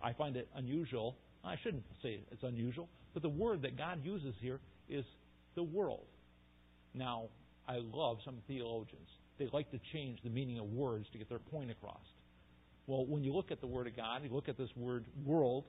I 0.02 0.12
find 0.12 0.36
it 0.36 0.48
unusual. 0.56 1.16
I 1.44 1.56
shouldn't 1.62 1.84
say 2.02 2.20
it's 2.30 2.42
unusual, 2.42 2.88
but 3.14 3.22
the 3.22 3.28
word 3.28 3.62
that 3.62 3.76
God 3.76 4.04
uses 4.04 4.34
here 4.40 4.60
is 4.88 5.04
the 5.54 5.62
world. 5.62 6.06
Now, 6.94 7.28
I 7.66 7.78
love 7.78 8.18
some 8.24 8.38
theologians. 8.46 9.08
They 9.38 9.48
like 9.52 9.70
to 9.70 9.80
change 9.92 10.18
the 10.22 10.30
meaning 10.30 10.58
of 10.58 10.66
words 10.72 11.06
to 11.12 11.18
get 11.18 11.28
their 11.28 11.38
point 11.38 11.70
across. 11.70 12.02
Well, 12.86 13.06
when 13.06 13.22
you 13.22 13.32
look 13.32 13.50
at 13.50 13.60
the 13.60 13.66
Word 13.66 13.86
of 13.86 13.96
God, 13.96 14.22
you 14.24 14.30
look 14.30 14.48
at 14.48 14.58
this 14.58 14.70
word 14.76 15.04
world, 15.24 15.64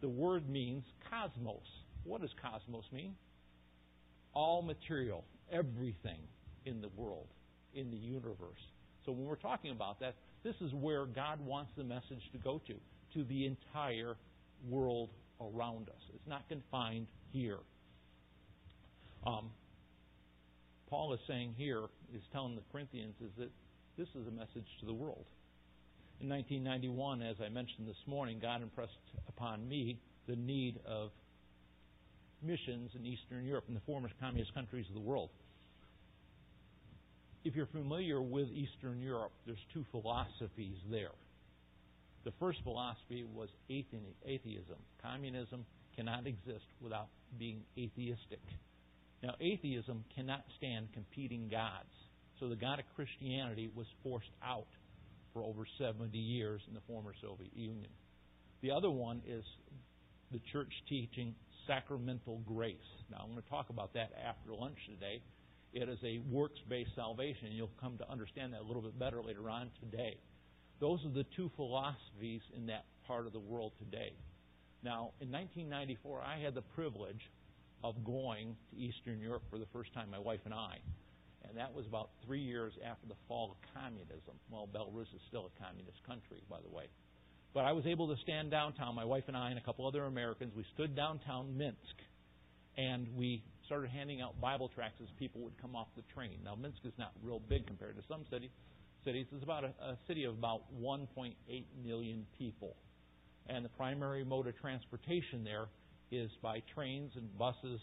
the 0.00 0.08
word 0.08 0.48
means 0.48 0.84
cosmos. 1.10 1.66
What 2.04 2.20
does 2.20 2.30
cosmos 2.42 2.84
mean? 2.92 3.14
All 4.32 4.62
material, 4.62 5.24
everything 5.52 6.20
in 6.64 6.80
the 6.80 6.88
world, 6.96 7.26
in 7.74 7.90
the 7.90 7.96
universe. 7.96 8.60
So 9.04 9.12
when 9.12 9.26
we're 9.26 9.36
talking 9.36 9.70
about 9.70 10.00
that, 10.00 10.14
this 10.42 10.54
is 10.60 10.72
where 10.74 11.06
God 11.06 11.40
wants 11.44 11.70
the 11.76 11.84
message 11.84 12.22
to 12.32 12.38
go 12.38 12.60
to, 12.66 12.74
to 13.14 13.24
the 13.24 13.46
entire 13.46 14.16
world 14.68 15.10
around 15.40 15.88
us. 15.88 16.02
It's 16.14 16.26
not 16.26 16.48
confined 16.48 17.06
here. 17.32 17.58
Um, 19.26 19.50
Paul 20.88 21.14
is 21.14 21.20
saying 21.26 21.54
here, 21.56 21.84
is 22.14 22.22
telling 22.32 22.56
the 22.56 22.62
Corinthians, 22.72 23.14
is 23.20 23.30
that 23.38 23.50
this 23.96 24.08
is 24.08 24.26
a 24.26 24.30
message 24.30 24.66
to 24.80 24.86
the 24.86 24.92
world. 24.92 25.24
In 26.20 26.28
1991, 26.28 27.22
as 27.22 27.36
I 27.44 27.48
mentioned 27.48 27.86
this 27.86 27.96
morning, 28.06 28.38
God 28.40 28.62
impressed 28.62 28.92
upon 29.28 29.68
me 29.68 29.98
the 30.26 30.36
need 30.36 30.78
of 30.86 31.10
missions 32.42 32.90
in 32.94 33.04
Eastern 33.06 33.44
Europe, 33.44 33.64
and 33.68 33.76
the 33.76 33.80
former 33.86 34.08
communist 34.20 34.54
countries 34.54 34.86
of 34.88 34.94
the 34.94 35.00
world. 35.00 35.30
If 37.44 37.54
you're 37.54 37.66
familiar 37.66 38.22
with 38.22 38.48
Eastern 38.48 39.00
Europe, 39.00 39.32
there's 39.46 39.58
two 39.72 39.84
philosophies 39.90 40.76
there. 40.90 41.12
The 42.24 42.32
first 42.40 42.58
philosophy 42.62 43.24
was 43.34 43.48
atheism. 43.68 44.76
Communism 45.02 45.66
cannot 45.96 46.26
exist 46.26 46.64
without 46.80 47.08
being 47.38 47.60
atheistic. 47.78 48.40
Now, 49.22 49.34
atheism 49.40 50.04
cannot 50.14 50.44
stand 50.56 50.88
competing 50.94 51.48
gods. 51.50 51.92
So 52.40 52.48
the 52.48 52.56
God 52.56 52.78
of 52.78 52.84
Christianity 52.96 53.70
was 53.74 53.86
forced 54.02 54.32
out 54.42 54.66
for 55.34 55.42
over 55.42 55.66
70 55.78 56.16
years 56.16 56.62
in 56.68 56.74
the 56.74 56.80
former 56.86 57.12
Soviet 57.20 57.54
Union. 57.54 57.90
The 58.62 58.70
other 58.70 58.90
one 58.90 59.20
is 59.26 59.44
the 60.32 60.40
church 60.52 60.72
teaching 60.88 61.34
sacramental 61.66 62.40
grace. 62.46 62.76
Now, 63.10 63.18
I'm 63.22 63.32
going 63.32 63.42
to 63.42 63.48
talk 63.50 63.68
about 63.68 63.92
that 63.94 64.12
after 64.26 64.54
lunch 64.54 64.78
today. 64.88 65.20
It 65.74 65.88
is 65.88 65.98
a 66.04 66.20
works 66.30 66.60
based 66.68 66.90
salvation, 66.94 67.48
and 67.48 67.54
you'll 67.56 67.70
come 67.80 67.98
to 67.98 68.10
understand 68.10 68.52
that 68.52 68.60
a 68.60 68.64
little 68.64 68.80
bit 68.80 68.98
better 68.98 69.22
later 69.22 69.50
on 69.50 69.70
today. 69.80 70.16
Those 70.80 71.04
are 71.04 71.10
the 71.10 71.26
two 71.36 71.50
philosophies 71.56 72.40
in 72.56 72.66
that 72.66 72.84
part 73.06 73.26
of 73.26 73.32
the 73.32 73.40
world 73.40 73.72
today. 73.78 74.12
Now, 74.82 75.10
in 75.20 75.30
1994, 75.32 76.22
I 76.22 76.38
had 76.38 76.54
the 76.54 76.62
privilege 76.62 77.30
of 77.82 78.04
going 78.04 78.56
to 78.70 78.76
Eastern 78.76 79.20
Europe 79.20 79.42
for 79.50 79.58
the 79.58 79.66
first 79.72 79.92
time, 79.94 80.10
my 80.10 80.18
wife 80.18 80.40
and 80.44 80.54
I. 80.54 80.78
And 81.48 81.58
that 81.58 81.74
was 81.74 81.86
about 81.86 82.10
three 82.26 82.40
years 82.40 82.72
after 82.84 83.06
the 83.06 83.14
fall 83.28 83.52
of 83.52 83.58
communism. 83.74 84.34
Well, 84.50 84.68
Belarus 84.72 85.12
is 85.14 85.20
still 85.28 85.50
a 85.50 85.62
communist 85.62 86.02
country, 86.06 86.42
by 86.48 86.58
the 86.60 86.74
way. 86.74 86.86
But 87.52 87.64
I 87.64 87.72
was 87.72 87.86
able 87.86 88.08
to 88.08 88.20
stand 88.22 88.50
downtown, 88.50 88.94
my 88.94 89.04
wife 89.04 89.24
and 89.28 89.36
I 89.36 89.50
and 89.50 89.58
a 89.58 89.62
couple 89.62 89.86
other 89.86 90.04
Americans. 90.04 90.52
We 90.56 90.64
stood 90.74 90.96
downtown 90.96 91.56
Minsk, 91.56 91.96
and 92.76 93.06
we 93.16 93.44
started 93.66 93.90
handing 93.90 94.20
out 94.20 94.40
Bible 94.40 94.68
tracts 94.74 95.00
as 95.00 95.08
people 95.18 95.40
would 95.42 95.56
come 95.62 95.76
off 95.76 95.86
the 95.94 96.02
train. 96.14 96.38
Now, 96.44 96.56
Minsk 96.56 96.78
is 96.84 96.92
not 96.98 97.12
real 97.22 97.38
big 97.38 97.66
compared 97.66 97.96
to 97.96 98.02
some 98.08 98.24
cities. 98.30 98.50
Cities 99.04 99.26
It's 99.32 99.44
about 99.44 99.64
a, 99.64 99.68
a 99.84 99.98
city 100.08 100.24
of 100.24 100.34
about 100.34 100.62
1.8 100.80 101.34
million 101.84 102.26
people, 102.38 102.74
and 103.48 103.64
the 103.64 103.68
primary 103.70 104.24
mode 104.24 104.48
of 104.48 104.58
transportation 104.58 105.44
there 105.44 105.66
is 106.10 106.30
by 106.42 106.62
trains 106.74 107.12
and 107.14 107.38
buses. 107.38 107.80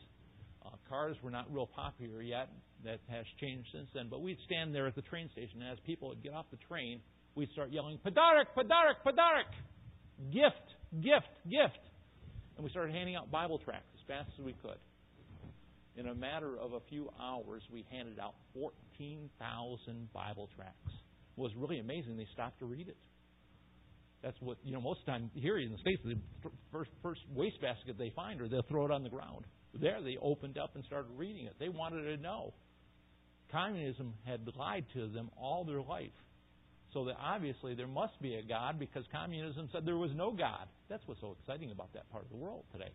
Uh, 0.65 0.70
cars 0.89 1.15
were 1.22 1.32
not 1.32 1.46
real 1.53 1.68
popular 1.68 2.22
yet. 2.22 2.50
That 2.84 3.00
has 3.10 3.26
changed 3.40 3.70
since 3.72 3.88
then. 3.94 4.08
But 4.10 4.22
we'd 4.22 4.40
stand 4.46 4.74
there 4.74 4.88
at 4.88 4.96
the 4.96 5.04
train 5.04 5.30
station, 5.32 5.62
and 5.62 5.72
as 5.72 5.78
people 5.86 6.10
would 6.10 6.24
get 6.24 6.34
off 6.34 6.46
the 6.50 6.58
train, 6.68 7.00
we'd 7.36 7.52
start 7.52 7.70
yelling, 7.72 8.00
Padarik, 8.06 8.48
Padarik, 8.58 9.06
Padarik! 9.06 9.52
Gift, 10.32 10.68
gift, 11.02 11.30
gift! 11.46 11.80
And 12.56 12.64
we 12.64 12.70
started 12.70 12.94
handing 12.94 13.16
out 13.16 13.32
Bible 13.32 13.60
tracts 13.60 13.90
as 13.96 14.02
fast 14.08 14.30
as 14.38 14.46
we 14.46 14.54
could. 14.54 14.78
In 15.96 16.08
a 16.08 16.16
matter 16.16 16.58
of 16.58 16.74
a 16.74 16.80
few 16.90 17.10
hours, 17.22 17.62
we 17.72 17.86
handed 17.92 18.18
out 18.20 18.34
14,000 18.54 20.14
Bible 20.14 20.50
tracts. 20.56 20.94
It 21.38 21.42
was 21.42 21.52
really 21.56 21.80
amazing. 21.80 22.18
They 22.18 22.28
stopped 22.34 22.60
to 22.60 22.66
read 22.66 22.88
it. 22.88 22.98
That's 24.24 24.38
what 24.40 24.58
you 24.64 24.72
know. 24.72 24.82
Most 24.82 25.00
of 25.02 25.06
the 25.06 25.12
time 25.12 25.32
here 25.34 25.58
in 25.58 25.72
the 25.72 25.78
states, 25.80 26.02
the 26.06 26.16
first 26.72 26.92
first 27.02 27.22
wastebasket 27.34 27.98
they 27.98 28.12
find, 28.16 28.40
or 28.40 28.48
they'll 28.48 28.66
throw 28.70 28.86
it 28.86 28.92
on 28.92 29.04
the 29.04 29.10
ground. 29.10 29.46
There, 29.74 30.02
they 30.02 30.18
opened 30.22 30.58
up 30.58 30.76
and 30.76 30.84
started 30.86 31.10
reading 31.18 31.46
it. 31.46 31.56
They 31.60 31.70
wanted 31.70 32.04
to 32.04 32.22
know. 32.22 32.54
Communism 33.51 34.13
had 34.25 34.41
lied 34.58 34.86
to 34.93 35.08
them 35.08 35.29
all 35.38 35.65
their 35.65 35.81
life, 35.81 36.12
so 36.93 37.05
that 37.05 37.15
obviously 37.22 37.74
there 37.75 37.88
must 37.88 38.20
be 38.22 38.36
a 38.36 38.43
God 38.43 38.79
because 38.79 39.03
communism 39.12 39.70
said 39.72 39.86
there 39.86 39.98
was 39.98 40.12
no 40.15 40.31
God. 40.31 40.67
That's 40.89 41.03
what's 41.05 41.22
so 41.22 41.36
exciting 41.39 41.72
about 41.72 41.93
that 41.93 42.10
part 42.12 42.24
of 42.24 42.29
the 42.29 42.38
world 42.38 42.63
today. 42.72 42.91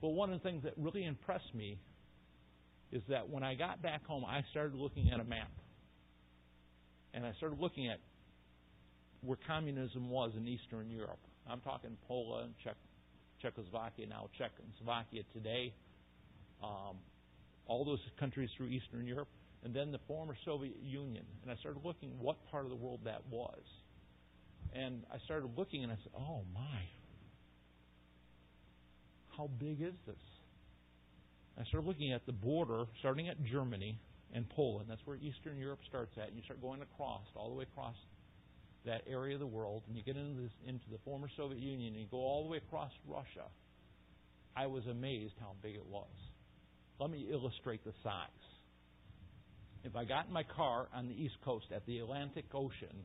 But 0.00 0.10
one 0.10 0.32
of 0.32 0.40
the 0.40 0.48
things 0.48 0.62
that 0.64 0.74
really 0.76 1.04
impressed 1.04 1.54
me 1.54 1.78
is 2.92 3.02
that 3.08 3.28
when 3.28 3.42
I 3.42 3.54
got 3.54 3.82
back 3.82 4.04
home, 4.06 4.24
I 4.24 4.42
started 4.50 4.74
looking 4.74 5.10
at 5.12 5.20
a 5.20 5.24
map, 5.24 5.50
and 7.14 7.26
I 7.26 7.32
started 7.38 7.60
looking 7.60 7.88
at 7.88 7.98
where 9.22 9.38
communism 9.46 10.10
was 10.10 10.32
in 10.36 10.46
Eastern 10.46 10.90
Europe. 10.90 11.18
I'm 11.50 11.60
talking 11.60 11.96
Poland, 12.06 12.54
Czech, 12.62 12.76
Czechoslovakia, 13.42 14.06
now 14.06 14.28
Czechoslovakia 14.38 15.22
today, 15.32 15.72
um, 16.62 16.96
all 17.66 17.84
those 17.84 18.00
countries 18.18 18.48
through 18.56 18.68
Eastern 18.68 19.06
Europe, 19.06 19.28
and 19.64 19.74
then 19.74 19.92
the 19.92 20.00
former 20.06 20.36
Soviet 20.44 20.76
Union. 20.82 21.24
And 21.42 21.50
I 21.50 21.56
started 21.56 21.84
looking 21.84 22.10
what 22.20 22.36
part 22.50 22.64
of 22.64 22.70
the 22.70 22.76
world 22.76 23.00
that 23.04 23.22
was. 23.30 23.60
And 24.74 25.02
I 25.12 25.18
started 25.24 25.50
looking 25.56 25.82
and 25.82 25.92
I 25.92 25.96
said, 25.96 26.12
oh 26.16 26.42
my, 26.54 26.80
how 29.36 29.50
big 29.58 29.80
is 29.80 29.94
this? 30.06 30.16
I 31.58 31.64
started 31.64 31.88
looking 31.88 32.12
at 32.12 32.24
the 32.26 32.32
border, 32.32 32.84
starting 33.00 33.28
at 33.28 33.42
Germany 33.44 33.98
and 34.32 34.48
Poland. 34.50 34.86
That's 34.88 35.00
where 35.04 35.16
Eastern 35.16 35.58
Europe 35.58 35.80
starts 35.88 36.12
at. 36.16 36.28
And 36.28 36.36
you 36.36 36.42
start 36.44 36.60
going 36.60 36.82
across, 36.82 37.22
all 37.34 37.48
the 37.48 37.54
way 37.56 37.64
across 37.64 37.96
that 38.86 39.02
area 39.10 39.34
of 39.34 39.40
the 39.40 39.46
world, 39.46 39.82
and 39.88 39.96
you 39.96 40.02
get 40.02 40.16
into, 40.16 40.42
this, 40.42 40.52
into 40.66 40.84
the 40.90 40.98
former 41.04 41.28
Soviet 41.36 41.60
Union, 41.60 41.94
and 41.94 42.00
you 42.00 42.06
go 42.10 42.18
all 42.18 42.44
the 42.44 42.50
way 42.50 42.58
across 42.58 42.92
Russia, 43.08 43.46
I 44.56 44.66
was 44.66 44.86
amazed 44.86 45.34
how 45.40 45.52
big 45.62 45.74
it 45.74 45.86
was. 45.86 46.06
Let 47.00 47.10
me 47.10 47.26
illustrate 47.30 47.84
the 47.84 47.92
size. 48.02 48.28
If 49.84 49.96
I 49.96 50.04
got 50.04 50.26
in 50.26 50.32
my 50.32 50.42
car 50.42 50.88
on 50.94 51.08
the 51.08 51.14
East 51.14 51.36
Coast 51.44 51.66
at 51.74 51.86
the 51.86 51.98
Atlantic 52.00 52.46
Ocean 52.54 53.04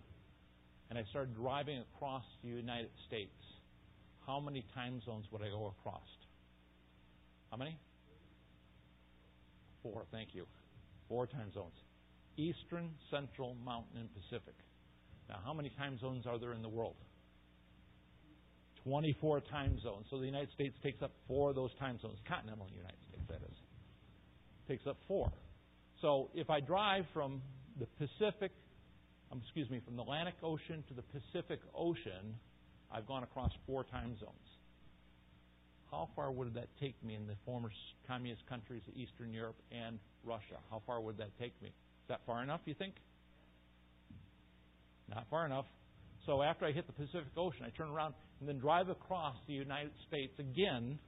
and 0.89 0.97
I 0.97 1.03
started 1.09 1.35
driving 1.35 1.83
across 1.95 2.23
the 2.43 2.49
United 2.49 2.91
States, 3.07 3.31
how 4.25 4.39
many 4.39 4.65
time 4.73 5.01
zones 5.05 5.25
would 5.31 5.41
I 5.41 5.49
go 5.49 5.73
across? 5.79 6.07
How 7.51 7.57
many? 7.57 7.77
Four, 9.81 10.03
thank 10.11 10.29
you. 10.33 10.45
Four 11.07 11.27
time 11.27 11.53
zones 11.53 11.75
Eastern, 12.37 12.89
Central, 13.11 13.55
Mountain, 13.63 13.99
and 13.99 14.09
Pacific. 14.13 14.55
Now, 15.29 15.39
how 15.45 15.53
many 15.53 15.71
time 15.77 15.99
zones 15.99 16.25
are 16.25 16.39
there 16.39 16.53
in 16.53 16.61
the 16.61 16.69
world? 16.69 16.95
24 18.83 19.41
time 19.41 19.79
zones. 19.81 20.05
So 20.09 20.19
the 20.19 20.25
United 20.25 20.51
States 20.53 20.75
takes 20.83 21.01
up 21.01 21.11
four 21.27 21.51
of 21.51 21.55
those 21.55 21.71
time 21.79 21.99
zones. 22.01 22.17
Continental 22.27 22.67
United 22.75 22.97
States, 23.09 23.23
that 23.29 23.41
is. 23.49 23.57
Takes 24.67 24.87
up 24.87 24.97
four. 25.07 25.31
So 26.03 26.29
if 26.35 26.49
I 26.49 26.59
drive 26.59 27.05
from 27.13 27.41
the 27.79 27.85
Pacific, 27.97 28.51
um, 29.31 29.39
excuse 29.41 29.69
me, 29.69 29.79
from 29.85 29.95
the 29.95 30.01
Atlantic 30.01 30.33
Ocean 30.43 30.83
to 30.89 30.93
the 30.93 31.01
Pacific 31.01 31.61
Ocean, 31.73 32.35
I've 32.91 33.07
gone 33.07 33.23
across 33.23 33.51
four 33.65 33.85
time 33.85 34.17
zones. 34.19 34.49
How 35.89 36.09
far 36.13 36.29
would 36.29 36.55
that 36.55 36.67
take 36.81 37.01
me 37.05 37.15
in 37.15 37.25
the 37.25 37.35
former 37.45 37.71
communist 38.05 38.45
countries 38.49 38.81
of 38.85 38.97
Eastern 38.97 39.31
Europe 39.31 39.55
and 39.71 39.97
Russia? 40.25 40.59
How 40.69 40.81
far 40.85 40.99
would 40.99 41.17
that 41.19 41.29
take 41.39 41.53
me? 41.61 41.69
Is 41.69 42.09
that 42.09 42.19
far 42.25 42.43
enough, 42.43 42.59
you 42.65 42.73
think? 42.73 42.95
Not 45.07 45.25
far 45.29 45.45
enough. 45.45 45.65
So 46.25 46.41
after 46.41 46.65
I 46.65 46.73
hit 46.73 46.85
the 46.85 46.93
Pacific 46.93 47.31
Ocean, 47.37 47.63
I 47.65 47.69
turn 47.69 47.87
around 47.87 48.13
and 48.41 48.49
then 48.49 48.59
drive 48.59 48.89
across 48.89 49.37
the 49.47 49.53
United 49.53 49.91
States 50.09 50.33
again, 50.37 50.99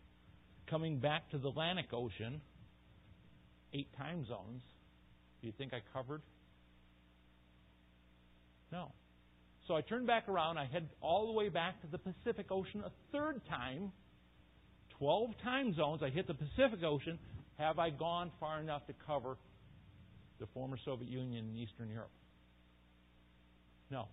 coming 0.69 0.99
back 0.99 1.29
to 1.31 1.37
the 1.37 1.49
Atlantic 1.49 1.87
Ocean, 1.91 2.39
eight 3.73 3.89
time 3.97 4.25
zones. 4.25 4.61
Do 5.45 5.49
you 5.49 5.53
think 5.59 5.75
I 5.75 5.81
covered? 5.95 6.23
No. 8.71 8.91
So 9.67 9.75
I 9.75 9.81
turn 9.81 10.07
back 10.07 10.27
around, 10.27 10.57
I 10.57 10.65
head 10.65 10.89
all 11.01 11.27
the 11.27 11.33
way 11.33 11.49
back 11.49 11.79
to 11.81 11.87
the 11.87 11.99
Pacific 11.99 12.47
Ocean 12.49 12.81
a 12.83 12.89
third 13.11 13.41
time. 13.47 13.91
12 14.97 15.29
time 15.43 15.75
zones, 15.75 16.01
I 16.01 16.09
hit 16.09 16.25
the 16.25 16.33
Pacific 16.33 16.83
Ocean. 16.83 17.19
Have 17.59 17.77
I 17.77 17.91
gone 17.91 18.31
far 18.39 18.59
enough 18.59 18.87
to 18.87 18.93
cover 19.05 19.37
the 20.39 20.47
former 20.47 20.79
Soviet 20.83 21.11
Union 21.11 21.45
and 21.45 21.55
Eastern 21.59 21.91
Europe? 21.91 22.09
No. 23.91 24.07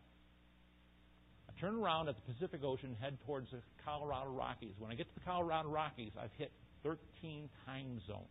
I 1.49 1.59
turn 1.59 1.77
around 1.77 2.11
at 2.11 2.17
the 2.17 2.31
Pacific 2.35 2.63
Ocean, 2.63 2.95
head 3.01 3.17
towards 3.25 3.51
the 3.53 3.63
Colorado 3.87 4.33
Rockies. 4.33 4.75
When 4.79 4.91
I 4.91 4.97
get 4.97 5.09
to 5.09 5.15
the 5.15 5.25
Colorado 5.25 5.71
Rockies, 5.71 6.13
I've 6.23 6.37
hit 6.37 6.53
13 6.83 7.49
time 7.65 8.03
zones. 8.07 8.27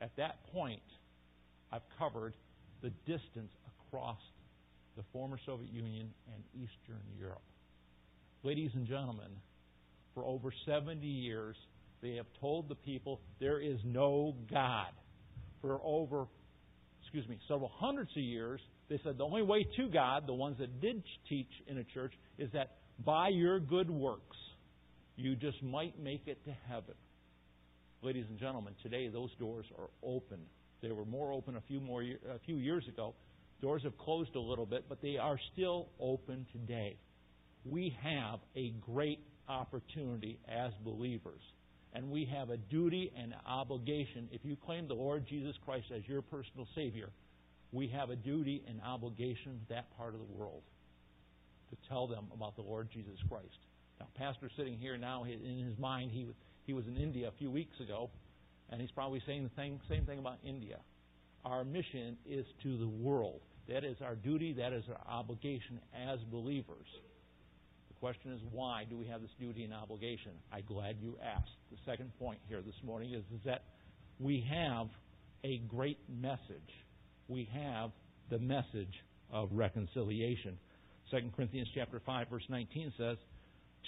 At 0.00 0.16
that 0.16 0.38
point, 0.54 0.80
I've 1.72 1.82
covered 1.98 2.34
the 2.82 2.90
distance 3.06 3.52
across 3.88 4.18
the 4.96 5.02
former 5.12 5.38
Soviet 5.44 5.72
Union 5.72 6.10
and 6.34 6.42
Eastern 6.54 7.02
Europe. 7.18 7.42
Ladies 8.42 8.70
and 8.74 8.86
gentlemen, 8.86 9.30
for 10.14 10.24
over 10.24 10.52
70 10.66 11.06
years, 11.06 11.56
they 12.02 12.14
have 12.14 12.26
told 12.40 12.68
the 12.68 12.74
people 12.74 13.20
there 13.40 13.60
is 13.60 13.78
no 13.84 14.34
God. 14.50 14.92
For 15.60 15.80
over, 15.82 16.26
excuse 17.02 17.28
me, 17.28 17.38
several 17.48 17.70
hundreds 17.74 18.10
of 18.12 18.22
years, 18.22 18.60
they 18.88 19.00
said 19.02 19.18
the 19.18 19.24
only 19.24 19.42
way 19.42 19.66
to 19.76 19.88
God, 19.88 20.26
the 20.26 20.34
ones 20.34 20.58
that 20.58 20.80
did 20.80 21.02
teach 21.28 21.50
in 21.66 21.78
a 21.78 21.84
church, 21.84 22.12
is 22.38 22.50
that 22.52 22.76
by 23.04 23.28
your 23.28 23.58
good 23.58 23.90
works, 23.90 24.36
you 25.16 25.34
just 25.34 25.62
might 25.62 25.98
make 25.98 26.22
it 26.26 26.42
to 26.44 26.54
heaven. 26.68 26.94
Ladies 28.02 28.26
and 28.28 28.38
gentlemen, 28.38 28.74
today 28.82 29.08
those 29.08 29.30
doors 29.40 29.66
are 29.78 29.88
open. 30.02 30.38
They 30.82 30.92
were 30.92 31.04
more 31.04 31.32
open 31.32 31.56
a 31.56 31.60
few 31.62 31.80
more 31.80 32.02
a 32.02 32.38
few 32.44 32.56
years 32.56 32.86
ago. 32.88 33.14
Doors 33.62 33.82
have 33.84 33.96
closed 33.98 34.34
a 34.34 34.40
little 34.40 34.66
bit, 34.66 34.84
but 34.88 35.00
they 35.00 35.16
are 35.16 35.38
still 35.52 35.88
open 35.98 36.46
today. 36.52 36.96
We 37.64 37.96
have 38.02 38.40
a 38.54 38.72
great 38.84 39.20
opportunity 39.48 40.38
as 40.48 40.72
believers. 40.84 41.40
And 41.94 42.10
we 42.10 42.26
have 42.26 42.50
a 42.50 42.58
duty 42.58 43.10
and 43.18 43.34
obligation. 43.46 44.28
If 44.30 44.42
you 44.44 44.56
claim 44.56 44.86
the 44.86 44.94
Lord 44.94 45.24
Jesus 45.26 45.56
Christ 45.64 45.86
as 45.96 46.06
your 46.06 46.20
personal 46.20 46.68
Savior, 46.74 47.08
we 47.72 47.88
have 47.88 48.10
a 48.10 48.16
duty 48.16 48.62
and 48.68 48.80
obligation 48.82 49.60
to 49.60 49.74
that 49.74 49.96
part 49.96 50.12
of 50.12 50.20
the 50.20 50.36
world 50.36 50.62
to 51.70 51.76
tell 51.88 52.06
them 52.06 52.26
about 52.34 52.54
the 52.56 52.62
Lord 52.62 52.88
Jesus 52.92 53.18
Christ. 53.30 53.58
Now, 53.98 54.08
Pastor 54.14 54.50
sitting 54.56 54.78
here 54.78 54.98
now, 54.98 55.24
in 55.24 55.64
his 55.66 55.78
mind, 55.78 56.10
he 56.12 56.26
he 56.66 56.72
was 56.72 56.84
in 56.86 56.96
India 56.96 57.28
a 57.28 57.38
few 57.38 57.50
weeks 57.50 57.78
ago, 57.80 58.10
and 58.70 58.80
he's 58.80 58.90
probably 58.90 59.22
saying 59.26 59.44
the 59.44 59.50
same, 59.56 59.80
same 59.88 60.04
thing 60.06 60.18
about 60.18 60.38
India. 60.44 60.78
Our 61.44 61.64
mission 61.64 62.16
is 62.26 62.44
to 62.62 62.78
the 62.78 62.88
world. 62.88 63.40
That 63.68 63.84
is 63.84 63.96
our 64.00 64.14
duty, 64.14 64.52
that 64.54 64.72
is 64.72 64.84
our 64.88 65.14
obligation 65.14 65.80
as 66.08 66.18
believers. 66.30 66.86
The 67.88 67.94
question 68.00 68.32
is, 68.32 68.40
why 68.52 68.84
do 68.88 68.96
we 68.96 69.06
have 69.06 69.22
this 69.22 69.30
duty 69.40 69.64
and 69.64 69.72
obligation? 69.72 70.32
I'm 70.52 70.64
glad 70.66 70.96
you 71.00 71.16
asked. 71.24 71.50
The 71.70 71.78
second 71.90 72.12
point 72.18 72.38
here 72.48 72.62
this 72.62 72.74
morning 72.84 73.12
is, 73.12 73.22
is 73.34 73.40
that 73.44 73.62
we 74.18 74.46
have 74.50 74.88
a 75.44 75.58
great 75.68 75.98
message 76.08 76.72
we 77.28 77.48
have 77.52 77.90
the 78.30 78.38
message 78.38 78.92
of 79.32 79.48
reconciliation. 79.52 80.58
2 81.10 81.18
Corinthians 81.34 81.68
chapter 81.74 82.00
5 82.04 82.28
verse 82.28 82.44
19 82.48 82.92
says, 82.96 83.18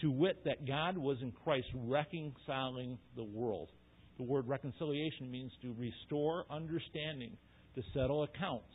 "To 0.01 0.11
wit 0.11 0.45
that 0.45 0.65
God 0.65 0.97
was 0.97 1.21
in 1.23 1.33
Christ 1.33 1.69
reconciling 1.75 2.99
the 3.17 3.25
world." 3.25 3.71
The 4.19 4.25
word 4.25 4.49
reconciliation 4.49 5.31
means 5.31 5.53
to 5.63 5.75
restore 5.79 6.45
understanding, 6.51 7.37
to 7.77 7.83
settle 7.95 8.25
accounts, 8.25 8.75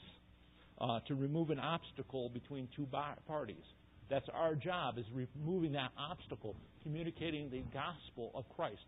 uh, 0.79 0.99
to 1.08 1.15
remove 1.15 1.49
an 1.49 1.60
obstacle 1.60 2.29
between 2.29 2.69
two 2.75 2.88
parties. 3.27 3.63
That's 4.10 4.27
our 4.34 4.56
job 4.56 4.97
is 4.97 5.06
removing 5.13 5.73
that 5.73 5.91
obstacle, 5.97 6.56
communicating 6.82 7.49
the 7.49 7.63
gospel 7.73 8.32
of 8.36 8.45
Christ. 8.56 8.82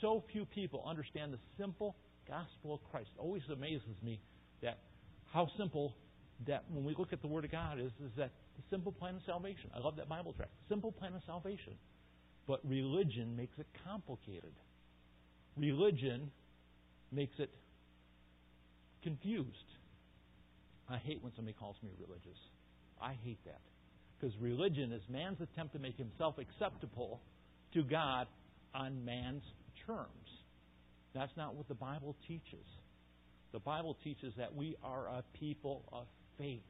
So 0.00 0.22
few 0.32 0.44
people 0.44 0.84
understand 0.86 1.32
the 1.32 1.38
simple 1.58 1.96
gospel 2.28 2.74
of 2.74 2.80
Christ. 2.90 3.08
It 3.16 3.20
always 3.20 3.42
amazes 3.52 3.96
me 4.02 4.20
that 4.62 4.78
how 5.32 5.48
simple 5.58 5.94
that 6.46 6.64
when 6.70 6.84
we 6.84 6.94
look 6.98 7.12
at 7.12 7.22
the 7.22 7.26
Word 7.26 7.44
of 7.44 7.50
God 7.50 7.80
is, 7.80 7.90
is 8.04 8.12
that 8.16 8.30
the 8.56 8.62
simple 8.70 8.92
plan 8.92 9.16
of 9.16 9.22
salvation. 9.24 9.70
I 9.74 9.80
love 9.80 9.96
that 9.96 10.08
Bible 10.08 10.32
tract. 10.34 10.50
Simple 10.68 10.92
plan 10.92 11.14
of 11.14 11.22
salvation. 11.26 11.74
But 12.46 12.60
religion 12.64 13.34
makes 13.36 13.58
it 13.58 13.66
complicated. 13.84 14.52
Religion 15.56 16.30
makes 17.12 17.34
it 17.38 17.50
confused. 19.02 19.48
I 20.88 20.98
hate 20.98 21.22
when 21.22 21.32
somebody 21.34 21.56
calls 21.58 21.76
me 21.82 21.90
religious. 21.98 22.38
I 23.00 23.14
hate 23.24 23.38
that. 23.44 23.60
Because 24.18 24.34
religion 24.40 24.92
is 24.92 25.02
man's 25.08 25.40
attempt 25.40 25.74
to 25.74 25.78
make 25.78 25.96
himself 25.96 26.36
acceptable 26.38 27.20
to 27.74 27.82
God 27.82 28.26
on 28.74 29.04
man's 29.04 29.42
terms. 29.86 30.10
That's 31.14 31.32
not 31.36 31.54
what 31.54 31.68
the 31.68 31.74
Bible 31.74 32.16
teaches. 32.26 32.64
The 33.52 33.58
Bible 33.58 33.96
teaches 34.04 34.34
that 34.36 34.54
we 34.54 34.76
are 34.82 35.06
a 35.06 35.24
people 35.38 35.82
of 35.92 36.06
faith. 36.38 36.60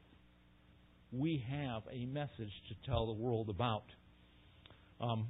We 1.11 1.43
have 1.49 1.83
a 1.91 2.05
message 2.05 2.51
to 2.69 2.89
tell 2.89 3.07
the 3.07 3.13
world 3.13 3.49
about. 3.49 3.83
Um, 4.99 5.27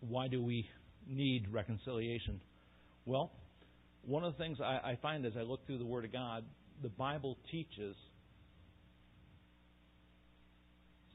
why 0.00 0.28
do 0.28 0.42
we 0.42 0.68
need 1.08 1.48
reconciliation? 1.50 2.40
Well, 3.06 3.32
one 4.02 4.24
of 4.24 4.36
the 4.36 4.38
things 4.38 4.58
I, 4.60 4.80
I 4.92 4.98
find 5.00 5.24
as 5.26 5.32
I 5.36 5.42
look 5.42 5.66
through 5.66 5.78
the 5.78 5.86
Word 5.86 6.04
of 6.04 6.12
God, 6.12 6.44
the 6.82 6.88
Bible 6.88 7.36
teaches 7.50 7.96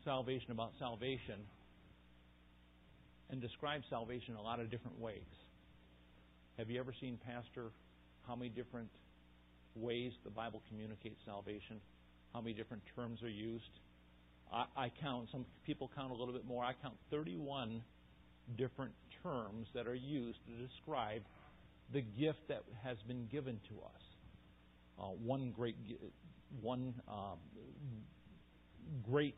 salvation 0.03 0.51
about 0.51 0.71
salvation 0.79 1.39
and 3.29 3.41
describes 3.41 3.86
salvation 3.89 4.32
in 4.32 4.36
a 4.36 4.41
lot 4.41 4.60
of 4.60 4.69
different 4.69 4.99
ways. 4.99 5.21
Have 6.58 6.69
you 6.69 6.79
ever 6.79 6.93
seen 6.99 7.17
Pastor 7.25 7.71
how 8.27 8.36
many 8.36 8.49
different 8.49 8.89
ways 9.75 10.12
the 10.23 10.29
Bible 10.29 10.62
communicates 10.69 11.19
salvation, 11.25 11.79
how 12.34 12.41
many 12.41 12.53
different 12.53 12.84
terms 12.95 13.21
are 13.23 13.29
used. 13.29 13.69
I, 14.51 14.65
I 14.75 14.91
count, 15.01 15.29
some 15.32 15.45
people 15.65 15.89
count 15.95 16.12
a 16.12 16.15
little 16.15 16.34
bit 16.34 16.45
more. 16.45 16.63
I 16.63 16.73
count 16.82 16.95
31 17.12 17.82
different 18.58 18.91
terms 19.23 19.67
that 19.73 19.88
are 19.88 19.95
used 19.95 20.39
to 20.45 20.67
describe 20.67 21.21
the 21.91 22.01
gift 22.01 22.39
that 22.49 22.63
has 22.83 22.97
been 23.07 23.27
given 23.31 23.59
to 23.69 23.75
us. 23.75 24.01
Uh, 24.99 25.03
one 25.23 25.51
great, 25.55 25.75
one 26.62 26.93
um, 27.07 27.38
great 29.09 29.36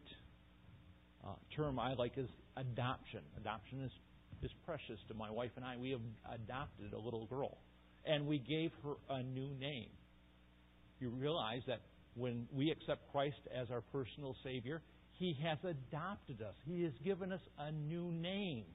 uh, 1.26 1.30
term 1.56 1.80
I 1.80 1.94
like 1.94 2.18
is 2.18 2.30
adoption. 2.58 3.22
Adoption 3.38 3.82
is 3.84 3.92
is 4.44 4.52
precious 4.66 5.00
to 5.08 5.14
my 5.14 5.32
wife 5.32 5.52
and 5.56 5.64
I. 5.64 5.78
We 5.78 5.92
have 5.92 6.02
adopted 6.34 6.94
a 6.94 7.00
little 7.00 7.26
girl, 7.26 7.58
and 8.06 8.28
we 8.28 8.38
gave 8.38 8.72
her 8.84 8.94
a 9.10 9.24
new 9.24 9.50
name 9.60 9.90
you 11.00 11.10
realize 11.10 11.62
that 11.68 11.82
when 12.16 12.48
we 12.54 12.72
accept 12.72 13.12
Christ 13.12 13.40
as 13.54 13.70
our 13.72 13.82
personal 13.82 14.36
Savior, 14.44 14.82
He 15.14 15.38
has 15.44 15.58
adopted 15.64 16.42
us. 16.42 16.56
He 16.66 16.84
has 16.84 16.94
given 17.04 17.32
us 17.32 17.42
a 17.60 17.72
new 17.72 18.12
name. 18.12 18.66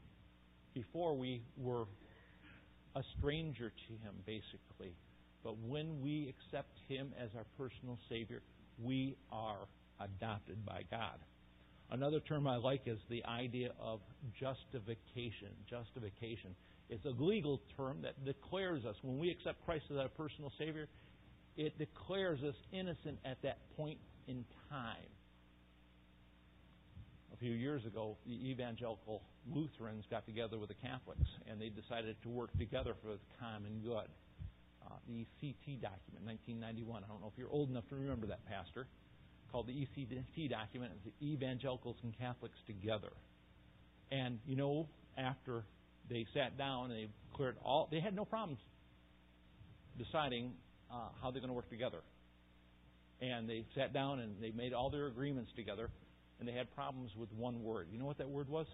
Before 0.75 1.17
we 1.17 1.43
were 1.57 1.85
a 2.97 3.03
stranger 3.19 3.71
to 3.71 3.93
Him, 4.05 4.15
basically. 4.27 4.95
But 5.43 5.57
when 5.59 6.01
we 6.03 6.29
accept 6.29 6.77
Him 6.89 7.13
as 7.19 7.31
our 7.37 7.47
personal 7.57 7.99
Savior, 8.09 8.43
we 8.83 9.17
are 9.33 9.67
adopted 10.01 10.65
by 10.65 10.83
God. 10.91 11.19
Another 11.91 12.21
term 12.21 12.47
I 12.47 12.57
like 12.57 12.83
is 12.87 12.99
the 13.09 13.25
idea 13.25 13.71
of 13.81 14.01
justification. 14.39 15.49
Justification. 15.69 16.55
It's 16.89 17.05
a 17.05 17.23
legal 17.23 17.61
term 17.77 18.03
that 18.03 18.25
declares 18.25 18.85
us. 18.85 18.97
When 19.03 19.19
we 19.19 19.31
accept 19.31 19.65
Christ 19.65 19.85
as 19.91 19.97
our 19.97 20.09
personal 20.09 20.53
Savior, 20.59 20.89
it 21.57 21.77
declares 21.79 22.43
us 22.43 22.55
innocent 22.73 23.19
at 23.25 23.43
that 23.43 23.59
point 23.77 23.99
in 24.29 24.45
time. 24.69 25.11
Few 27.41 27.53
years 27.53 27.87
ago, 27.87 28.19
the 28.27 28.51
evangelical 28.51 29.23
Lutherans 29.51 30.05
got 30.11 30.27
together 30.27 30.59
with 30.59 30.69
the 30.69 30.75
Catholics, 30.75 31.27
and 31.51 31.59
they 31.59 31.71
decided 31.71 32.17
to 32.23 32.29
work 32.29 32.51
together 32.59 32.95
for 33.03 33.13
the 33.13 33.19
common 33.41 33.81
good. 33.83 34.09
Uh, 34.85 34.95
the 35.09 35.25
ECT 35.25 35.81
document, 35.81 36.25
1991. 36.25 37.03
I 37.03 37.09
don't 37.09 37.23
know 37.23 37.33
if 37.33 37.39
you're 37.39 37.49
old 37.49 37.71
enough 37.71 37.89
to 37.89 37.97
remember 37.97 38.27
that, 38.27 38.45
Pastor. 38.45 38.87
Called 39.51 39.69
the 39.69 39.73
ECT 39.73 40.51
document, 40.51 40.93
it's 40.95 41.15
the 41.19 41.27
evangelicals 41.27 41.97
and 42.03 42.13
Catholics 42.19 42.59
together. 42.67 43.11
And 44.13 44.39
you 44.47 44.57
know, 44.57 44.87
after 45.17 45.65
they 46.11 46.27
sat 46.35 46.59
down 46.59 46.91
and 46.91 46.95
they 46.95 47.09
cleared 47.35 47.57
all, 47.65 47.89
they 47.91 48.01
had 48.01 48.15
no 48.15 48.27
problems 48.27 48.59
deciding 49.97 50.53
uh, 50.91 51.09
how 51.23 51.31
they're 51.31 51.41
going 51.41 51.49
to 51.49 51.55
work 51.55 51.71
together. 51.71 52.01
And 53.23 53.49
they 53.49 53.65
sat 53.75 53.93
down 53.93 54.21
and 54.21 54.37
they 54.43 54.51
made 54.51 54.73
all 54.73 54.91
their 54.91 55.07
agreements 55.07 55.51
together, 55.57 55.91
and 56.41 56.49
they 56.49 56.53
had 56.53 56.75
problems 56.75 57.11
with 57.17 57.29
one 57.33 57.63
word. 57.63 57.89
You 57.93 57.99
know 57.99 58.07
what 58.07 58.19
that 58.19 58.29
word 58.29 58.49
was? 58.49 58.67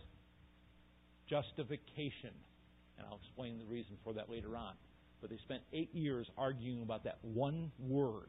Justification. 1.28 2.30
And 2.96 3.06
I'll 3.10 3.18
explain 3.18 3.58
the 3.58 3.64
reason 3.64 3.96
for 4.04 4.14
that 4.14 4.30
later 4.30 4.56
on. 4.56 4.72
But 5.20 5.30
they 5.30 5.36
spent 5.38 5.62
eight 5.72 5.92
years 5.92 6.28
arguing 6.38 6.82
about 6.82 7.04
that 7.04 7.18
one 7.22 7.72
word 7.80 8.28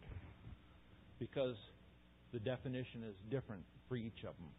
because 1.19 1.55
the 2.33 2.39
definition 2.39 3.03
is 3.07 3.15
different 3.29 3.63
for 3.87 3.95
each 3.95 4.19
of 4.19 4.35
them. 4.37 4.49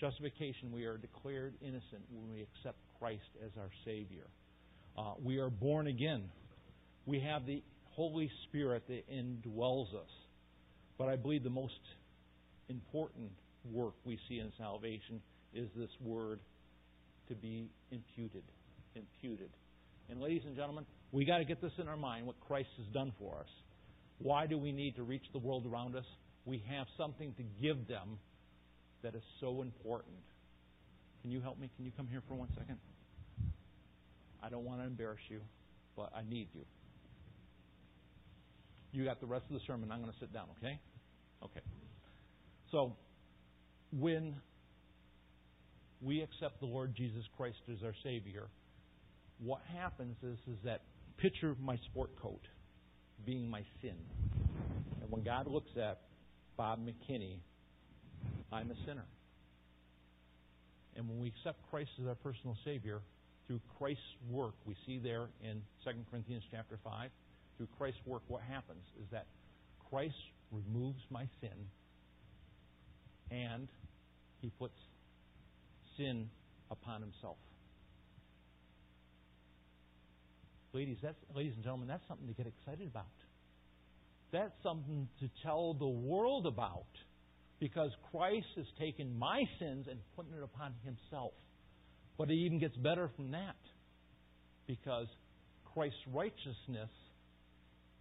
Justification, 0.00 0.72
we 0.72 0.84
are 0.84 0.96
declared 0.96 1.54
innocent 1.60 2.02
when 2.10 2.32
we 2.34 2.42
accept 2.42 2.76
Christ 2.98 3.30
as 3.44 3.50
our 3.58 3.70
Savior. 3.84 4.26
Uh, 4.98 5.12
we 5.22 5.38
are 5.38 5.50
born 5.50 5.86
again. 5.86 6.24
We 7.06 7.20
have 7.20 7.46
the 7.46 7.62
Holy 7.90 8.30
Spirit 8.48 8.82
that 8.88 9.08
indwells 9.10 9.94
us. 9.94 10.10
But 10.98 11.08
I 11.08 11.16
believe 11.16 11.44
the 11.44 11.50
most 11.50 11.80
important 12.68 13.30
work 13.64 13.94
we 14.04 14.18
see 14.28 14.38
in 14.38 14.52
salvation 14.58 15.20
is 15.54 15.68
this 15.76 15.90
word 16.00 16.40
to 17.28 17.34
be 17.34 17.68
imputed. 17.90 18.42
Imputed. 18.94 19.50
And 20.08 20.20
ladies 20.20 20.42
and 20.46 20.56
gentlemen, 20.56 20.84
we 21.12 21.24
got 21.24 21.38
to 21.38 21.44
get 21.44 21.60
this 21.60 21.72
in 21.78 21.88
our 21.88 21.96
mind 21.96 22.26
what 22.26 22.38
Christ 22.40 22.68
has 22.78 22.86
done 22.92 23.12
for 23.18 23.38
us. 23.38 23.48
Why 24.18 24.46
do 24.46 24.58
we 24.58 24.72
need 24.72 24.96
to 24.96 25.02
reach 25.02 25.24
the 25.32 25.38
world 25.38 25.66
around 25.66 25.96
us? 25.96 26.04
We 26.44 26.62
have 26.68 26.86
something 26.96 27.34
to 27.34 27.42
give 27.62 27.86
them 27.88 28.18
that 29.02 29.14
is 29.14 29.22
so 29.40 29.62
important. 29.62 30.16
Can 31.22 31.30
you 31.30 31.40
help 31.40 31.58
me? 31.58 31.70
Can 31.76 31.84
you 31.84 31.92
come 31.96 32.06
here 32.08 32.22
for 32.28 32.34
one 32.34 32.48
second? 32.56 32.78
I 34.42 34.48
don't 34.48 34.64
want 34.64 34.80
to 34.80 34.86
embarrass 34.86 35.20
you, 35.28 35.40
but 35.96 36.10
I 36.14 36.22
need 36.28 36.48
you. 36.54 36.62
You 38.92 39.04
got 39.04 39.20
the 39.20 39.26
rest 39.26 39.44
of 39.48 39.54
the 39.54 39.60
sermon. 39.66 39.90
I'm 39.92 40.00
going 40.00 40.12
to 40.12 40.18
sit 40.18 40.32
down, 40.32 40.46
okay? 40.58 40.80
Okay. 41.44 41.60
So, 42.72 42.96
when 43.98 44.36
we 46.00 46.22
accept 46.22 46.60
the 46.60 46.66
Lord 46.66 46.94
Jesus 46.94 47.24
Christ 47.36 47.58
as 47.70 47.78
our 47.84 47.94
Savior, 48.02 48.46
what 49.38 49.60
happens 49.74 50.16
is, 50.22 50.38
is 50.46 50.58
that 50.64 50.82
picture 51.18 51.50
of 51.50 51.60
my 51.60 51.76
sport 51.90 52.10
coat 52.20 52.42
being 53.26 53.50
my 53.50 53.62
sin. 53.82 53.96
And 55.02 55.10
when 55.10 55.22
God 55.22 55.46
looks 55.46 55.70
at 55.76 56.00
Bob 56.56 56.80
McKinney, 56.80 57.38
I'm 58.52 58.70
a 58.70 58.74
sinner. 58.86 59.04
And 60.96 61.08
when 61.08 61.20
we 61.20 61.28
accept 61.28 61.58
Christ 61.70 61.90
as 62.00 62.06
our 62.06 62.14
personal 62.14 62.56
Savior, 62.64 63.00
through 63.46 63.60
Christ's 63.78 64.02
work, 64.30 64.54
we 64.64 64.76
see 64.86 64.98
there 64.98 65.26
in 65.42 65.62
2 65.84 65.90
Corinthians 66.10 66.44
chapter 66.50 66.78
5, 66.84 67.10
through 67.56 67.68
Christ's 67.78 68.00
work, 68.06 68.22
what 68.28 68.42
happens 68.42 68.82
is 69.00 69.06
that 69.10 69.26
Christ 69.90 70.14
removes 70.52 71.00
my 71.10 71.26
sin 71.40 71.50
and 73.30 73.68
he 74.40 74.50
puts 74.58 74.74
sin 75.96 76.28
upon 76.70 77.00
himself. 77.00 77.36
Ladies, 80.72 80.98
that's, 81.02 81.16
ladies 81.34 81.52
and 81.54 81.64
gentlemen, 81.64 81.88
that's 81.88 82.06
something 82.06 82.28
to 82.28 82.34
get 82.34 82.46
excited 82.46 82.86
about. 82.86 83.06
That's 84.32 84.52
something 84.62 85.08
to 85.18 85.28
tell 85.42 85.74
the 85.74 85.88
world 85.88 86.46
about 86.46 86.86
because 87.58 87.90
Christ 88.12 88.46
has 88.56 88.66
taken 88.78 89.18
my 89.18 89.42
sins 89.58 89.86
and 89.90 89.98
putting 90.14 90.32
it 90.32 90.42
upon 90.42 90.74
himself. 90.84 91.32
But 92.16 92.30
it 92.30 92.34
even 92.34 92.60
gets 92.60 92.76
better 92.76 93.10
from 93.16 93.32
that 93.32 93.56
because 94.66 95.06
Christ's 95.74 95.98
righteousness 96.12 96.90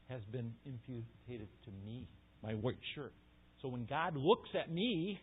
has 0.10 0.22
been 0.32 0.54
imputed 0.66 1.48
to 1.66 1.72
me, 1.86 2.08
my 2.44 2.54
white 2.54 2.80
shirt. 2.96 3.14
So 3.62 3.68
when 3.68 3.86
God 3.86 4.16
looks 4.16 4.50
at 4.62 4.72
me, 4.72 5.20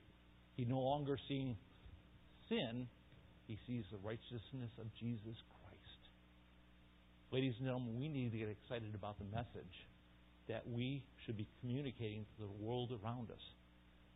he 0.56 0.64
no 0.64 0.80
longer 0.80 1.18
sees 1.28 1.54
sin, 2.48 2.88
he 3.46 3.58
sees 3.66 3.84
the 3.92 3.98
righteousness 3.98 4.72
of 4.80 4.86
Jesus 4.98 5.36
Christ. 5.60 6.02
Ladies 7.30 7.54
and 7.58 7.66
gentlemen, 7.66 7.98
we 7.98 8.08
need 8.08 8.32
to 8.32 8.38
get 8.38 8.48
excited 8.48 8.94
about 8.94 9.18
the 9.18 9.24
message 9.36 9.86
that 10.48 10.62
we 10.68 11.02
should 11.24 11.36
be 11.36 11.46
communicating 11.60 12.24
to 12.36 12.46
the 12.46 12.64
world 12.64 12.90
around 13.04 13.30
us. 13.30 13.42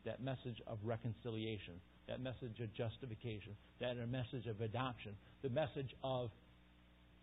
That 0.05 0.23
message 0.23 0.63
of 0.67 0.79
reconciliation, 0.85 1.75
that 2.09 2.21
message 2.21 2.59
of 2.61 2.73
justification, 2.75 3.53
that 3.81 3.97
message 4.09 4.47
of 4.47 4.61
adoption, 4.61 5.13
the 5.43 5.51
message 5.51 5.95
of 6.03 6.31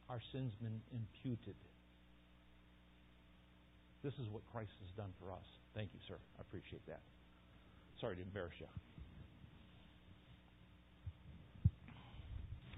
our 0.10 0.21
sins 0.32 0.53
been 0.62 0.80
imputed. 0.93 1.56
This 4.03 4.13
is 4.21 4.30
what 4.32 4.43
Christ 4.53 4.71
has 4.86 4.91
done 4.95 5.12
for 5.19 5.32
us. 5.32 5.43
Thank 5.73 5.89
you, 5.93 5.99
sir. 6.08 6.15
I 6.38 6.41
appreciate 6.41 6.86
that. 6.88 7.01
Sorry 7.99 8.15
to 8.15 8.21
embarrass 8.21 8.53
you. 8.60 8.67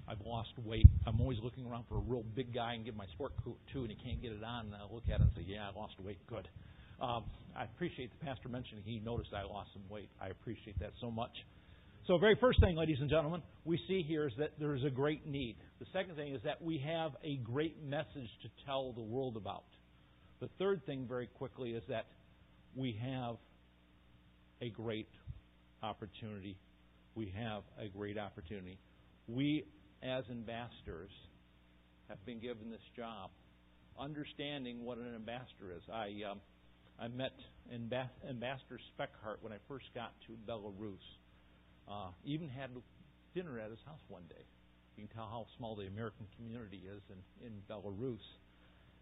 I've 0.10 0.26
lost 0.26 0.50
weight. 0.66 0.88
I'm 1.06 1.22
always 1.22 1.38
looking 1.44 1.66
around 1.66 1.86
for 1.88 1.96
a 1.96 2.02
real 2.02 2.24
big 2.36 2.54
guy 2.54 2.74
and 2.74 2.84
give 2.84 2.96
my 2.96 3.06
sport 3.14 3.34
coat 3.44 3.60
to, 3.74 3.82
and 3.82 3.90
he 3.90 3.96
can't 3.96 4.22
get 4.22 4.32
it 4.32 4.44
on. 4.44 4.66
And 4.66 4.76
I 4.76 4.92
look 4.92 5.04
at 5.08 5.22
it 5.22 5.22
and 5.22 5.32
say, 5.36 5.44
"Yeah, 5.46 5.70
I 5.70 5.78
lost 5.78 6.00
weight. 6.00 6.18
Good." 6.28 6.48
Um, 7.00 7.26
I 7.56 7.64
appreciate 7.66 8.12
the 8.18 8.26
pastor 8.26 8.50
mentioning 8.50 8.84
he 8.84 9.00
noticed 9.00 9.34
I 9.34 9.44
lost 9.44 9.72
some 9.74 9.88
weight. 9.88 10.10
I 10.20 10.30
appreciate 10.30 10.80
that 10.80 10.92
so 11.00 11.12
much. 11.12 11.32
So, 12.08 12.18
very 12.18 12.36
first 12.36 12.60
thing, 12.60 12.76
ladies 12.76 12.98
and 13.00 13.10
gentlemen, 13.10 13.44
we 13.66 13.80
see 13.88 14.02
here 14.02 14.26
is 14.26 14.34
that 14.40 14.54
there 14.60 14.76
is 14.76 14.84
a 14.84 14.90
great 14.90 15.28
need. 15.28 15.58
The 15.80 15.86
second 15.94 16.16
thing 16.16 16.34
is 16.34 16.42
that 16.44 16.62
we 16.62 16.80
have 16.80 17.12
a 17.24 17.38
great 17.38 17.84
message 17.84 18.30
to 18.42 18.50
tell 18.66 18.94
the 18.94 19.02
world 19.02 19.38
about. 19.38 19.64
The 20.40 20.50
third 20.58 20.84
thing, 20.88 21.06
very 21.08 21.28
quickly, 21.28 21.72
is 21.72 21.84
that 21.88 22.08
we 22.76 22.94
have 23.02 23.36
a 24.62 24.70
great 24.70 25.10
opportunity. 25.84 26.58
We 27.14 27.32
have 27.38 27.62
a 27.80 27.88
great 27.90 28.18
opportunity. 28.18 28.80
We 29.28 29.66
as 30.04 30.24
ambassadors 30.30 31.12
have 32.08 32.24
been 32.26 32.40
given 32.40 32.70
this 32.70 32.86
job, 32.96 33.30
understanding 34.00 34.84
what 34.84 34.98
an 34.98 35.14
ambassador 35.16 35.72
is. 35.76 35.84
I 35.92 36.30
um, 36.30 36.40
I 37.00 37.08
met 37.08 37.32
Ambassador 37.72 38.80
Speckhard 38.92 39.38
when 39.42 39.54
I 39.54 39.58
first 39.68 39.86
got 39.96 40.12
to 40.28 40.36
Belarus. 40.52 41.00
Uh, 41.88 42.12
even 42.26 42.50
had 42.50 42.70
dinner 43.34 43.60
at 43.60 43.70
his 43.70 43.80
house 43.86 44.02
one 44.10 44.24
day. 44.30 44.44
You 44.98 45.08
can 45.08 45.16
tell 45.16 45.28
how 45.28 45.46
small 45.58 45.76
the 45.76 45.88
American 45.88 46.28
community 46.36 46.84
is 46.86 47.02
in, 47.10 47.48
in 47.48 47.54
Belarus. 47.70 48.20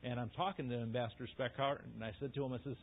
And 0.04 0.20
I'm 0.20 0.30
talking 0.30 0.70
to 0.70 0.76
Ambassador 0.76 1.28
Speckhard, 1.38 1.80
and 1.96 2.04
I 2.04 2.12
said 2.20 2.36
to 2.36 2.46
him, 2.46 2.54
I 2.54 2.60
says, 2.64 2.76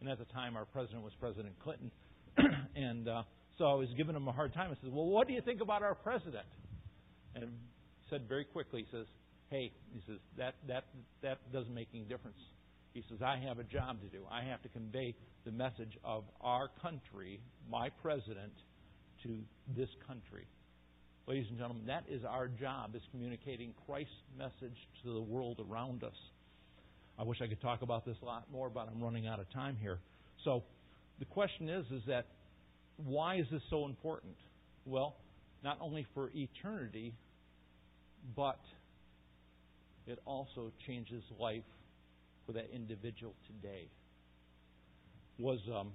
and 0.00 0.08
at 0.08 0.18
the 0.18 0.24
time 0.26 0.56
our 0.56 0.64
president 0.64 1.04
was 1.04 1.12
President 1.20 1.54
Clinton, 1.62 1.90
and 2.74 3.08
uh, 3.08 3.22
so 3.58 3.66
I 3.66 3.74
was 3.74 3.88
giving 3.96 4.16
him 4.16 4.26
a 4.26 4.32
hard 4.32 4.54
time. 4.54 4.70
I 4.70 4.74
said, 4.82 4.92
well, 4.92 5.04
what 5.04 5.28
do 5.28 5.34
you 5.34 5.42
think 5.42 5.60
about 5.60 5.82
our 5.82 5.94
president? 5.94 6.46
And 7.34 7.50
said 8.10 8.22
very 8.28 8.44
quickly, 8.44 8.86
he 8.90 8.96
says, 8.96 9.06
Hey, 9.50 9.70
he 9.92 10.00
says, 10.06 10.18
that, 10.38 10.54
that, 10.68 10.84
that 11.22 11.52
doesn't 11.52 11.74
make 11.74 11.88
any 11.92 12.04
difference. 12.04 12.38
He 12.94 13.02
says, 13.08 13.18
I 13.22 13.36
have 13.46 13.58
a 13.58 13.64
job 13.64 14.00
to 14.00 14.08
do. 14.08 14.24
I 14.30 14.44
have 14.44 14.62
to 14.62 14.68
convey 14.68 15.14
the 15.44 15.50
message 15.50 15.98
of 16.04 16.24
our 16.40 16.70
country, 16.80 17.40
my 17.70 17.90
president, 18.02 18.52
to 19.24 19.38
this 19.76 19.88
country. 20.06 20.46
Ladies 21.26 21.46
and 21.50 21.58
gentlemen, 21.58 21.86
that 21.86 22.04
is 22.08 22.24
our 22.24 22.48
job, 22.48 22.94
is 22.94 23.02
communicating 23.10 23.74
Christ's 23.86 24.12
message 24.36 24.76
to 25.04 25.12
the 25.12 25.20
world 25.20 25.60
around 25.70 26.02
us. 26.02 26.16
I 27.18 27.22
wish 27.24 27.38
I 27.42 27.46
could 27.46 27.60
talk 27.60 27.82
about 27.82 28.04
this 28.04 28.16
a 28.22 28.24
lot 28.24 28.50
more, 28.50 28.68
but 28.68 28.88
I'm 28.88 29.02
running 29.02 29.26
out 29.26 29.38
of 29.38 29.50
time 29.52 29.76
here. 29.80 29.98
So 30.44 30.64
the 31.18 31.24
question 31.26 31.68
is, 31.68 31.84
is 31.92 32.02
that 32.08 32.26
why 32.96 33.36
is 33.36 33.46
this 33.52 33.62
so 33.70 33.84
important? 33.84 34.34
Well, 34.84 35.16
not 35.62 35.78
only 35.80 36.06
for 36.14 36.30
eternity, 36.34 37.12
but 38.36 38.58
it 40.06 40.18
also 40.24 40.72
changes 40.86 41.22
life 41.38 41.62
for 42.46 42.52
that 42.52 42.68
individual 42.74 43.34
today. 43.46 43.88
Was 45.38 45.60
um, 45.74 45.92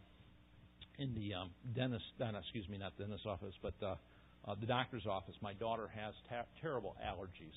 in 0.97 1.13
the 1.13 1.33
um, 1.33 1.49
dentist, 1.75 2.05
uh, 2.21 2.31
excuse 2.39 2.67
me, 2.69 2.77
not 2.77 2.97
the 2.97 3.03
dentist 3.03 3.25
office, 3.25 3.53
but 3.61 3.73
uh, 3.83 3.95
uh, 4.47 4.55
the 4.59 4.65
doctor's 4.65 5.05
office. 5.05 5.35
My 5.41 5.53
daughter 5.53 5.89
has 5.93 6.13
ta- 6.29 6.45
terrible 6.61 6.95
allergies, 7.05 7.55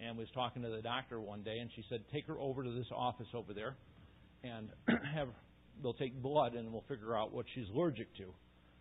and 0.00 0.16
was 0.16 0.28
talking 0.34 0.62
to 0.62 0.68
the 0.68 0.82
doctor 0.82 1.20
one 1.20 1.42
day, 1.42 1.58
and 1.58 1.70
she 1.76 1.84
said, 1.88 2.02
"Take 2.12 2.26
her 2.26 2.38
over 2.38 2.64
to 2.64 2.70
this 2.70 2.86
office 2.94 3.28
over 3.34 3.52
there, 3.52 3.76
and 4.42 4.68
have 5.14 5.28
they'll 5.82 5.94
take 5.94 6.20
blood, 6.20 6.54
and 6.54 6.72
we'll 6.72 6.84
figure 6.88 7.16
out 7.16 7.32
what 7.32 7.46
she's 7.54 7.68
allergic 7.74 8.14
to." 8.16 8.24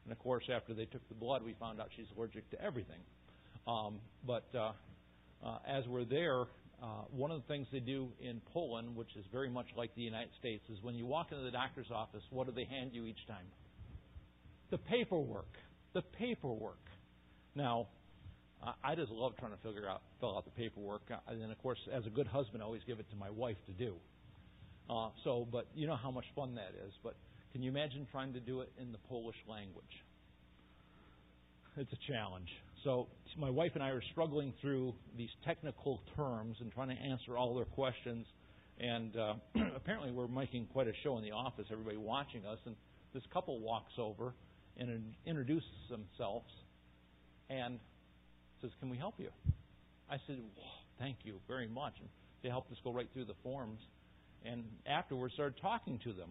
And 0.07 0.13
of 0.13 0.19
course, 0.19 0.45
after 0.49 0.73
they 0.73 0.85
took 0.85 1.05
the 1.09 1.15
blood, 1.15 1.43
we 1.43 1.53
found 1.59 1.81
out 1.81 1.89
she's 1.97 2.05
allergic 2.15 2.49
to 2.51 2.61
everything. 2.63 3.01
Um, 3.67 3.99
but 4.25 4.47
uh, 4.55 4.71
uh, 5.45 5.57
as 5.67 5.85
we're 5.85 6.05
there, 6.05 6.43
uh, 6.81 7.03
one 7.11 7.29
of 7.29 7.41
the 7.41 7.47
things 7.47 7.67
they 7.73 7.81
do 7.81 8.07
in 8.21 8.39
Poland, 8.53 8.95
which 8.95 9.13
is 9.17 9.25
very 9.33 9.49
much 9.49 9.65
like 9.75 9.93
the 9.95 10.01
United 10.01 10.29
States, 10.39 10.63
is 10.69 10.81
when 10.81 10.95
you 10.95 11.05
walk 11.05 11.33
into 11.33 11.43
the 11.43 11.51
doctor's 11.51 11.91
office, 11.93 12.23
what 12.29 12.47
do 12.47 12.53
they 12.53 12.63
hand 12.63 12.91
you 12.93 13.05
each 13.05 13.27
time? 13.27 13.43
The 14.71 14.77
paperwork. 14.77 15.51
The 15.93 16.03
paperwork. 16.03 16.79
Now, 17.53 17.87
I 18.81 18.95
just 18.95 19.11
love 19.11 19.33
trying 19.37 19.51
to 19.51 19.57
figure 19.57 19.89
out, 19.89 20.03
fill 20.21 20.37
out 20.37 20.45
the 20.45 20.51
paperwork. 20.51 21.01
Uh, 21.11 21.17
and 21.27 21.41
then, 21.41 21.51
of 21.51 21.57
course, 21.61 21.79
as 21.93 22.05
a 22.05 22.09
good 22.09 22.27
husband, 22.27 22.63
I 22.63 22.65
always 22.65 22.83
give 22.87 23.01
it 23.01 23.09
to 23.09 23.17
my 23.17 23.29
wife 23.29 23.57
to 23.65 23.73
do. 23.73 23.95
Uh, 24.89 25.09
so, 25.25 25.45
but 25.51 25.67
you 25.75 25.85
know 25.85 25.97
how 25.97 26.11
much 26.11 26.25
fun 26.33 26.55
that 26.55 26.71
is. 26.87 26.93
But 27.03 27.15
can 27.51 27.63
you 27.63 27.71
imagine 27.71 28.07
trying 28.11 28.33
to 28.33 28.39
do 28.39 28.61
it 28.61 28.71
in 28.79 28.91
the 28.91 28.97
Polish 29.09 29.35
language? 29.49 29.85
It's 31.77 31.91
a 31.93 32.11
challenge. 32.11 32.49
So, 32.83 33.07
my 33.37 33.49
wife 33.49 33.71
and 33.75 33.83
I 33.83 33.89
are 33.89 34.01
struggling 34.11 34.53
through 34.61 34.93
these 35.15 35.29
technical 35.45 36.01
terms 36.15 36.57
and 36.59 36.71
trying 36.71 36.89
to 36.89 36.95
answer 36.95 37.37
all 37.37 37.53
their 37.55 37.65
questions. 37.65 38.25
And 38.79 39.15
uh, 39.15 39.33
apparently, 39.75 40.11
we're 40.11 40.27
making 40.27 40.67
quite 40.73 40.87
a 40.87 40.93
show 41.03 41.17
in 41.17 41.23
the 41.23 41.31
office. 41.31 41.65
Everybody 41.71 41.97
watching 41.97 42.45
us, 42.45 42.57
and 42.65 42.75
this 43.13 43.23
couple 43.31 43.59
walks 43.59 43.93
over 43.99 44.33
and 44.77 45.13
introduces 45.25 45.69
themselves, 45.89 46.49
and 47.49 47.79
says, 48.61 48.71
Can 48.79 48.89
we 48.89 48.97
help 48.97 49.15
you? 49.17 49.29
I 50.09 50.17
said, 50.25 50.37
Thank 50.99 51.17
you 51.23 51.39
very 51.47 51.67
much. 51.67 51.93
And 51.99 52.09
they 52.41 52.49
helped 52.49 52.71
us 52.71 52.77
go 52.83 52.91
right 52.91 53.07
through 53.13 53.25
the 53.25 53.35
forms. 53.43 53.79
And 54.45 54.63
afterwards, 54.87 55.33
started 55.33 55.59
talking 55.61 55.99
to 56.03 56.13
them 56.13 56.29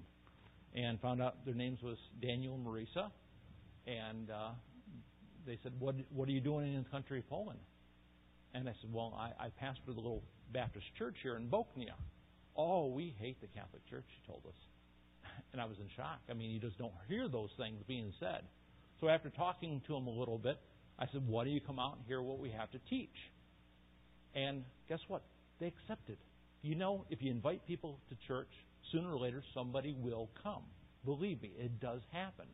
and 0.75 1.01
found 1.01 1.23
out 1.23 1.45
their 1.45 1.55
names 1.55 1.81
was 1.83 1.97
Daniel 2.21 2.55
and 2.55 2.67
Marisa. 2.67 3.11
And 3.87 4.31
uh, 4.31 4.51
they 5.47 5.59
said, 5.63 5.73
what, 5.79 5.95
what 6.15 6.29
are 6.29 6.33
you 6.33 6.41
doing 6.41 6.75
in 6.75 6.83
the 6.83 6.91
country 6.91 7.21
of 7.21 7.29
Poland? 7.29 7.61
And 8.57 8.69
I 8.69 8.73
said, 8.81 8.93
Well, 8.93 9.15
I, 9.19 9.47
I 9.47 9.49
pastor 9.61 9.93
the 9.93 10.01
little 10.01 10.23
Baptist 10.53 10.87
church 10.99 11.17
here 11.23 11.37
in 11.37 11.49
Bochnia. 11.49 11.95
Oh, 12.57 12.87
we 12.87 13.15
hate 13.19 13.39
the 13.43 13.49
Catholic 13.49 13.87
Church, 13.91 14.07
he 14.09 14.27
told 14.27 14.43
us. 14.47 14.57
And 15.53 15.61
I 15.61 15.67
was 15.67 15.77
in 15.79 15.89
shock. 15.97 16.21
I 16.31 16.35
mean, 16.35 16.51
you 16.51 16.61
just 16.61 16.79
don't 16.79 16.93
hear 17.09 17.29
those 17.29 17.51
things 17.59 17.83
being 17.87 18.13
said. 18.19 18.43
So 19.01 19.09
after 19.09 19.29
talking 19.31 19.83
to 19.87 19.95
him 19.95 20.07
a 20.07 20.11
little 20.11 20.39
bit, 20.39 20.59
I 20.99 21.07
said, 21.13 21.27
Why 21.27 21.45
don't 21.45 21.53
you 21.53 21.61
come 21.61 21.79
out 21.79 21.97
and 21.97 22.07
hear 22.07 22.23
what 22.23 22.39
we 22.39 22.51
have 22.51 22.71
to 22.73 22.79
teach? 22.89 23.17
And 24.35 24.65
guess 24.89 25.01
what? 25.09 25.23
They 25.61 25.67
accepted. 25.67 26.17
You 26.63 26.75
know, 26.75 27.05
if 27.11 27.23
you 27.23 27.31
invite 27.31 27.67
people 27.67 27.99
to 28.09 28.17
church, 28.27 28.51
sooner 28.93 29.13
or 29.13 29.19
later 29.19 29.43
somebody 29.55 29.95
will 29.99 30.31
come. 30.43 30.63
Believe 31.05 31.43
me, 31.43 31.53
it 31.59 31.81
does 31.81 32.01
happen. 32.13 32.47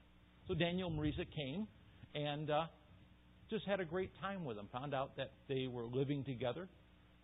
So 0.49 0.55
Daniel 0.55 0.89
and 0.89 0.99
Marisa 0.99 1.27
came 1.35 1.67
and 2.15 2.51
uh, 2.51 2.67
just 3.51 3.67
had 3.67 3.81
a 3.81 3.85
great 3.85 4.11
time 4.21 4.45
with 4.45 4.57
them. 4.57 4.69
Found 4.73 4.95
out 4.95 5.17
that 5.17 5.33
they 5.49 5.67
were 5.67 5.85
living 5.85 6.25
together. 6.25 6.69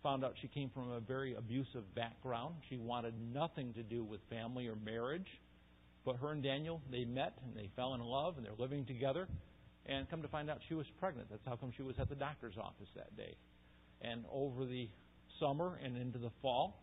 Found 0.03 0.23
out 0.23 0.33
she 0.41 0.47
came 0.47 0.69
from 0.73 0.91
a 0.91 0.99
very 0.99 1.35
abusive 1.35 1.93
background. 1.95 2.55
She 2.69 2.77
wanted 2.77 3.13
nothing 3.33 3.73
to 3.73 3.83
do 3.83 4.03
with 4.03 4.21
family 4.29 4.67
or 4.67 4.75
marriage. 4.75 5.27
But 6.05 6.15
her 6.17 6.31
and 6.31 6.41
Daniel, 6.41 6.81
they 6.91 7.03
met 7.03 7.33
and 7.43 7.55
they 7.55 7.69
fell 7.75 7.93
in 7.93 8.01
love 8.01 8.37
and 8.37 8.45
they're 8.45 8.53
living 8.57 8.85
together. 8.85 9.27
And 9.85 10.09
come 10.09 10.21
to 10.21 10.27
find 10.27 10.49
out 10.49 10.59
she 10.67 10.75
was 10.75 10.85
pregnant. 10.99 11.27
That's 11.29 11.45
how 11.45 11.55
come 11.55 11.73
she 11.75 11.83
was 11.83 11.95
at 11.99 12.09
the 12.09 12.15
doctor's 12.15 12.57
office 12.57 12.87
that 12.95 13.15
day. 13.17 13.35
And 14.01 14.23
over 14.31 14.65
the 14.65 14.87
summer 15.39 15.79
and 15.83 15.97
into 15.97 16.19
the 16.19 16.31
fall, 16.41 16.79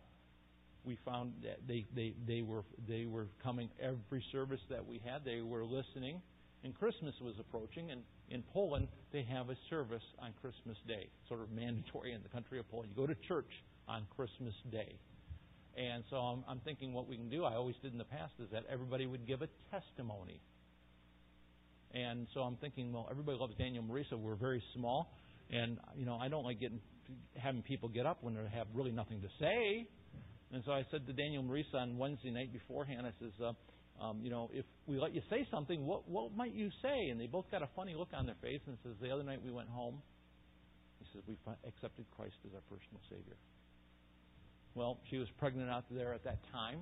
we 0.83 0.97
found 1.05 1.33
that 1.43 1.59
they, 1.67 1.85
they, 1.95 2.13
they 2.27 2.41
were 2.41 2.63
they 2.87 3.05
were 3.05 3.27
coming 3.43 3.69
every 3.81 4.23
service 4.31 4.61
that 4.69 4.85
we 4.85 5.01
had. 5.03 5.25
They 5.25 5.41
were 5.41 5.65
listening, 5.65 6.21
and 6.63 6.77
Christmas 6.77 7.13
was 7.21 7.35
approaching. 7.39 7.91
And 7.91 8.01
in 8.29 8.43
Poland, 8.53 8.87
they 9.11 9.23
have 9.23 9.49
a 9.49 9.55
service 9.69 10.03
on 10.19 10.33
Christmas 10.41 10.77
Day, 10.87 11.09
sort 11.27 11.41
of 11.41 11.51
mandatory 11.51 12.13
in 12.13 12.23
the 12.23 12.29
country 12.29 12.59
of 12.59 12.69
Poland. 12.69 12.91
You 12.95 13.07
go 13.07 13.07
to 13.07 13.19
church 13.27 13.51
on 13.87 14.05
Christmas 14.15 14.53
Day, 14.71 14.95
and 15.77 16.03
so 16.09 16.17
I'm, 16.17 16.43
I'm 16.47 16.59
thinking 16.59 16.93
what 16.93 17.07
we 17.07 17.17
can 17.17 17.29
do. 17.29 17.43
I 17.43 17.55
always 17.55 17.75
did 17.81 17.91
in 17.91 17.97
the 17.97 18.05
past 18.05 18.33
is 18.39 18.49
that 18.51 18.63
everybody 18.69 19.05
would 19.05 19.27
give 19.27 19.41
a 19.41 19.47
testimony 19.71 20.41
and 21.93 22.27
so 22.33 22.41
I'm 22.41 22.57
thinking, 22.57 22.91
well, 22.91 23.07
everybody 23.09 23.37
loves 23.37 23.55
Daniel 23.57 23.83
Marisa. 23.83 24.17
We're 24.17 24.35
very 24.35 24.61
small, 24.75 25.11
and 25.49 25.77
you 25.95 26.05
know, 26.05 26.17
I 26.17 26.27
don't 26.27 26.43
like 26.43 26.59
getting 26.59 26.81
having 27.37 27.61
people 27.61 27.87
get 27.87 28.05
up 28.05 28.17
when 28.21 28.35
they 28.35 28.41
have 28.53 28.67
really 28.73 28.91
nothing 28.91 29.21
to 29.21 29.27
say. 29.39 29.87
And 30.53 30.63
so 30.65 30.71
I 30.71 30.85
said 30.91 31.05
to 31.07 31.13
Daniel 31.13 31.43
Marisa 31.43 31.75
on 31.75 31.97
Wednesday 31.97 32.31
night 32.31 32.53
beforehand, 32.53 33.05
I 33.05 33.11
says, 33.19 33.33
uh, 33.43 34.03
um, 34.03 34.19
you 34.21 34.29
know, 34.29 34.49
if 34.53 34.65
we 34.85 34.99
let 34.99 35.13
you 35.13 35.21
say 35.29 35.47
something, 35.51 35.85
what 35.85 36.07
what 36.07 36.35
might 36.35 36.53
you 36.53 36.69
say? 36.81 37.09
And 37.09 37.19
they 37.19 37.27
both 37.27 37.49
got 37.51 37.61
a 37.61 37.69
funny 37.75 37.95
look 37.95 38.09
on 38.13 38.25
their 38.25 38.37
face. 38.41 38.61
And 38.67 38.77
says, 38.83 38.93
the 39.01 39.11
other 39.11 39.23
night 39.23 39.41
we 39.43 39.51
went 39.51 39.69
home. 39.69 40.01
He 40.99 41.05
says, 41.13 41.23
we 41.27 41.35
accepted 41.67 42.05
Christ 42.15 42.35
as 42.45 42.53
our 42.53 42.61
personal 42.69 43.01
Savior. 43.09 43.35
Well, 44.75 44.99
she 45.09 45.17
was 45.17 45.27
pregnant 45.39 45.69
out 45.69 45.85
there 45.91 46.13
at 46.13 46.23
that 46.23 46.37
time. 46.51 46.79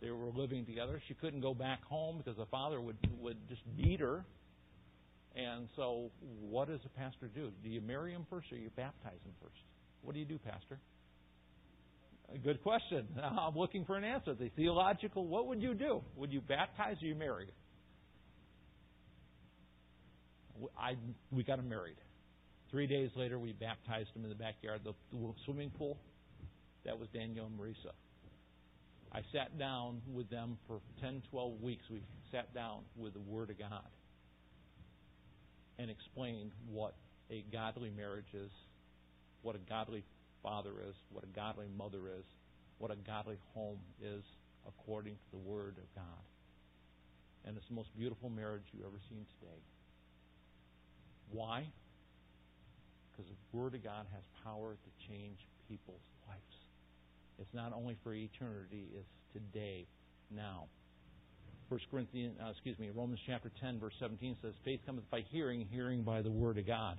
They 0.00 0.10
were 0.10 0.30
living 0.34 0.66
together. 0.66 1.00
She 1.08 1.14
couldn't 1.14 1.40
go 1.40 1.54
back 1.54 1.84
home 1.84 2.18
because 2.18 2.36
the 2.36 2.46
father 2.46 2.80
would 2.80 2.96
would 3.20 3.36
just 3.48 3.62
beat 3.76 4.00
her. 4.00 4.24
And 5.36 5.68
so, 5.76 6.10
what 6.40 6.68
does 6.68 6.80
a 6.86 6.98
pastor 6.98 7.28
do? 7.28 7.52
Do 7.62 7.68
you 7.68 7.82
marry 7.82 8.12
him 8.12 8.26
first 8.30 8.50
or 8.52 8.56
you 8.56 8.70
baptize 8.74 9.20
him 9.24 9.34
first? 9.42 9.60
What 10.02 10.14
do 10.14 10.18
you 10.18 10.24
do, 10.24 10.38
pastor? 10.38 10.78
Good 12.44 12.62
question. 12.62 13.06
I'm 13.22 13.56
looking 13.56 13.84
for 13.84 13.96
an 13.96 14.04
answer. 14.04 14.34
The 14.34 14.50
theological, 14.56 15.26
what 15.26 15.46
would 15.46 15.62
you 15.62 15.74
do? 15.74 16.02
Would 16.16 16.32
you 16.32 16.40
baptize 16.40 16.96
or 17.02 17.06
you 17.06 17.14
marry? 17.14 17.48
I, 20.78 20.96
we 21.30 21.44
got 21.44 21.58
him 21.58 21.68
married. 21.68 21.96
Three 22.70 22.86
days 22.86 23.10
later, 23.14 23.38
we 23.38 23.52
baptized 23.52 24.08
him 24.14 24.24
in 24.24 24.30
the 24.30 24.36
backyard, 24.36 24.80
the, 24.84 24.92
the 25.12 25.32
swimming 25.44 25.70
pool. 25.70 25.98
That 26.84 26.98
was 26.98 27.08
Daniel 27.12 27.46
and 27.46 27.58
Marisa. 27.58 27.92
I 29.12 29.20
sat 29.32 29.58
down 29.58 30.02
with 30.12 30.28
them 30.30 30.58
for 30.66 30.80
10, 31.00 31.22
12 31.30 31.60
weeks. 31.60 31.84
We 31.90 32.02
sat 32.32 32.52
down 32.54 32.80
with 32.96 33.14
the 33.14 33.20
Word 33.20 33.50
of 33.50 33.58
God 33.58 33.88
and 35.78 35.90
explained 35.90 36.50
what 36.70 36.94
a 37.30 37.44
godly 37.52 37.90
marriage 37.90 38.32
is, 38.34 38.50
what 39.42 39.54
a 39.54 39.58
godly 39.68 40.04
father 40.46 40.70
is, 40.88 40.94
what 41.10 41.24
a 41.24 41.32
godly 41.34 41.66
mother 41.76 42.06
is, 42.06 42.24
what 42.78 42.92
a 42.92 42.96
godly 43.02 43.36
home 43.52 43.82
is 44.00 44.22
according 44.68 45.14
to 45.14 45.30
the 45.32 45.42
Word 45.42 45.74
of 45.74 45.88
God. 45.96 46.22
And 47.44 47.56
it's 47.56 47.66
the 47.66 47.74
most 47.74 47.90
beautiful 47.98 48.30
marriage 48.30 48.62
you've 48.72 48.86
ever 48.86 49.00
seen 49.10 49.26
today. 49.40 49.60
Why? 51.32 51.66
Because 53.10 53.26
the 53.26 53.58
Word 53.58 53.74
of 53.74 53.82
God 53.82 54.06
has 54.14 54.22
power 54.44 54.74
to 54.78 55.08
change 55.10 55.38
people's 55.68 56.06
lives. 56.28 56.56
It's 57.40 57.52
not 57.52 57.72
only 57.74 57.96
for 58.04 58.14
eternity, 58.14 58.86
it's 58.94 59.14
today, 59.32 59.86
now. 60.30 60.66
First 61.68 61.86
Corinthians, 61.90 62.36
uh, 62.40 62.50
excuse 62.50 62.78
me, 62.78 62.90
Romans 62.94 63.18
chapter 63.26 63.50
10, 63.60 63.80
verse 63.80 63.94
17 63.98 64.36
says, 64.42 64.54
Faith 64.64 64.80
cometh 64.86 65.08
by 65.10 65.24
hearing, 65.30 65.66
hearing 65.72 66.02
by 66.02 66.22
the 66.22 66.30
word 66.30 66.58
of 66.58 66.66
God. 66.66 66.98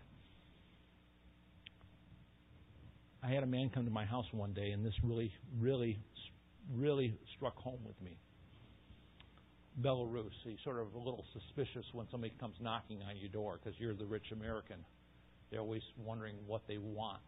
I 3.23 3.29
had 3.29 3.43
a 3.43 3.47
man 3.47 3.69
come 3.73 3.85
to 3.85 3.91
my 3.91 4.05
house 4.05 4.25
one 4.31 4.53
day, 4.53 4.71
and 4.71 4.85
this 4.85 4.93
really, 5.03 5.31
really, 5.59 5.99
really 6.73 7.17
struck 7.35 7.55
home 7.57 7.79
with 7.85 7.99
me. 8.01 8.17
Belarus. 9.81 10.31
He's 10.43 10.57
sort 10.63 10.79
of 10.79 10.93
a 10.93 10.97
little 10.97 11.23
suspicious 11.33 11.85
when 11.93 12.07
somebody 12.09 12.33
comes 12.39 12.55
knocking 12.59 13.01
on 13.03 13.17
your 13.17 13.29
door 13.29 13.59
because 13.61 13.79
you're 13.79 13.93
the 13.93 14.05
rich 14.05 14.31
American. 14.31 14.77
They're 15.51 15.61
always 15.61 15.83
wondering 16.03 16.35
what 16.45 16.61
they 16.67 16.77
want. 16.77 17.21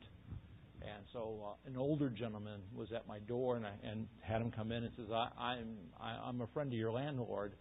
And 0.82 1.04
so 1.14 1.40
uh, 1.46 1.70
an 1.70 1.78
older 1.78 2.10
gentleman 2.10 2.62
was 2.74 2.92
at 2.92 3.08
my 3.08 3.20
door 3.20 3.58
and, 3.58 3.66
I, 3.66 3.74
and 3.84 4.08
had 4.22 4.42
him 4.42 4.52
come 4.52 4.72
in 4.72 4.84
and 4.84 4.92
says, 4.96 5.08
I, 5.12 5.30
I'm, 5.38 5.76
I, 6.00 6.28
I'm 6.28 6.42
a 6.42 6.48
friend 6.48 6.72
of 6.72 6.80
your 6.80 6.92
landlord, 6.92 7.54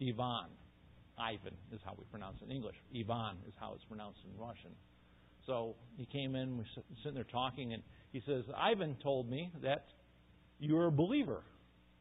Ivan. 0.00 0.50
Ivan 1.18 1.54
is 1.72 1.80
how 1.84 1.94
we 1.98 2.04
pronounce 2.10 2.36
it 2.42 2.44
in 2.44 2.52
English. 2.52 2.76
Ivan 2.94 3.36
is 3.48 3.54
how 3.58 3.72
it's 3.74 3.84
pronounced 3.84 4.20
in 4.24 4.38
Russian. 4.38 4.70
So 5.48 5.76
he 5.96 6.04
came 6.04 6.36
in, 6.36 6.58
we're 6.58 6.64
sitting 6.98 7.14
there 7.14 7.24
talking, 7.24 7.72
and 7.72 7.82
he 8.12 8.22
says, 8.26 8.44
Ivan 8.54 8.96
told 9.02 9.30
me 9.30 9.50
that 9.62 9.86
you're 10.60 10.88
a 10.88 10.92
believer. 10.92 11.40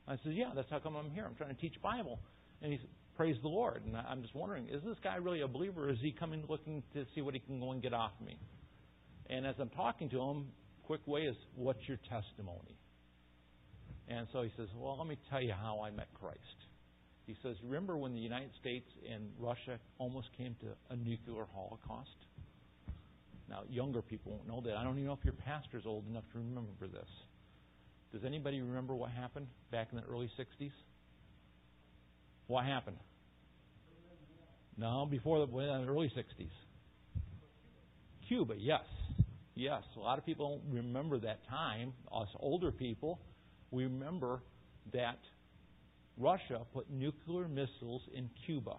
I 0.06 0.18
said, 0.24 0.34
Yeah, 0.34 0.52
that's 0.54 0.70
how 0.70 0.80
come 0.80 0.98
I'm 0.98 1.10
here. 1.10 1.26
I'm 1.26 1.36
trying 1.36 1.56
to 1.56 1.62
teach 1.62 1.82
Bible. 1.82 2.20
And 2.62 2.74
he 2.74 2.78
said, 2.78 2.90
Praise 3.16 3.38
the 3.42 3.48
Lord. 3.48 3.84
And 3.86 3.96
I'm 3.96 4.22
just 4.22 4.36
wondering, 4.36 4.68
is 4.68 4.84
this 4.84 4.98
guy 5.02 5.16
really 5.16 5.42
a 5.42 5.48
believer, 5.48 5.86
or 5.86 5.90
is 5.90 5.98
he 6.02 6.12
coming 6.12 6.44
looking 6.50 6.84
to 6.94 7.06
see 7.16 7.22
what 7.22 7.34
he 7.34 7.40
can 7.40 7.60
go 7.60 7.72
and 7.72 7.82
get 7.82 7.94
off 7.94 8.12
me? 8.24 8.38
And 9.30 9.48
as 9.48 9.56
I'm 9.60 9.70
talking 9.70 10.10
to 10.10 10.22
him, 10.22 10.48
quick 10.84 11.02
way 11.08 11.22
is, 11.22 11.36
what's 11.56 11.80
your 11.88 11.98
testimony? 12.10 12.78
And 14.10 14.28
so 14.34 14.44
he 14.44 14.52
says, 14.58 14.68
well, 14.76 14.98
let 15.00 15.08
me 15.08 15.18
tell 15.30 15.42
you 15.42 15.54
how 15.54 15.82
I 15.86 15.90
met 15.90 16.08
Christ. 16.20 16.38
He 17.26 17.36
says, 17.42 17.56
remember 17.64 17.98
when 17.98 18.14
the 18.14 18.20
United 18.20 18.52
States 18.60 18.86
and 19.12 19.30
Russia 19.40 19.80
almost 19.98 20.28
came 20.38 20.56
to 20.62 20.68
a 20.94 20.96
nuclear 20.96 21.46
holocaust? 21.54 22.27
Now, 23.50 23.62
younger 23.70 24.02
people 24.02 24.34
won't 24.34 24.48
know 24.48 24.62
that. 24.62 24.78
I 24.78 24.84
don't 24.84 24.96
even 24.96 25.06
know 25.06 25.14
if 25.14 25.24
your 25.24 25.34
pastor's 25.34 25.86
old 25.86 26.08
enough 26.08 26.24
to 26.34 26.40
remember 26.40 26.88
this. 26.88 27.10
Does 28.12 28.24
anybody 28.26 28.62
remember 28.62 28.96
what 28.96 29.12
happened 29.12 29.48
back 29.72 29.90
in 29.92 29.98
the 29.98 30.04
early 30.04 30.30
60s? 30.38 30.72
What 32.48 32.66
happened? 32.66 32.98
No, 34.78 35.08
before 35.10 35.46
the, 35.46 35.52
well, 35.52 35.82
the 35.82 35.88
early 35.88 36.12
60s. 36.16 36.50
Cuba, 38.28 38.56
yes. 38.58 38.84
Yes. 39.56 39.84
A 39.96 40.00
lot 40.00 40.20
of 40.20 40.26
people 40.26 40.62
don't 40.62 40.76
remember 40.76 41.18
that 41.20 41.40
time. 41.50 41.94
Us 42.14 42.28
older 42.40 42.72
people, 42.72 43.20
we 43.72 43.84
remember 43.84 44.42
that 44.94 45.20
Russia 46.18 46.62
put 46.74 46.90
nuclear 46.90 47.48
missiles 47.48 48.02
in 48.14 48.30
Cuba 48.46 48.78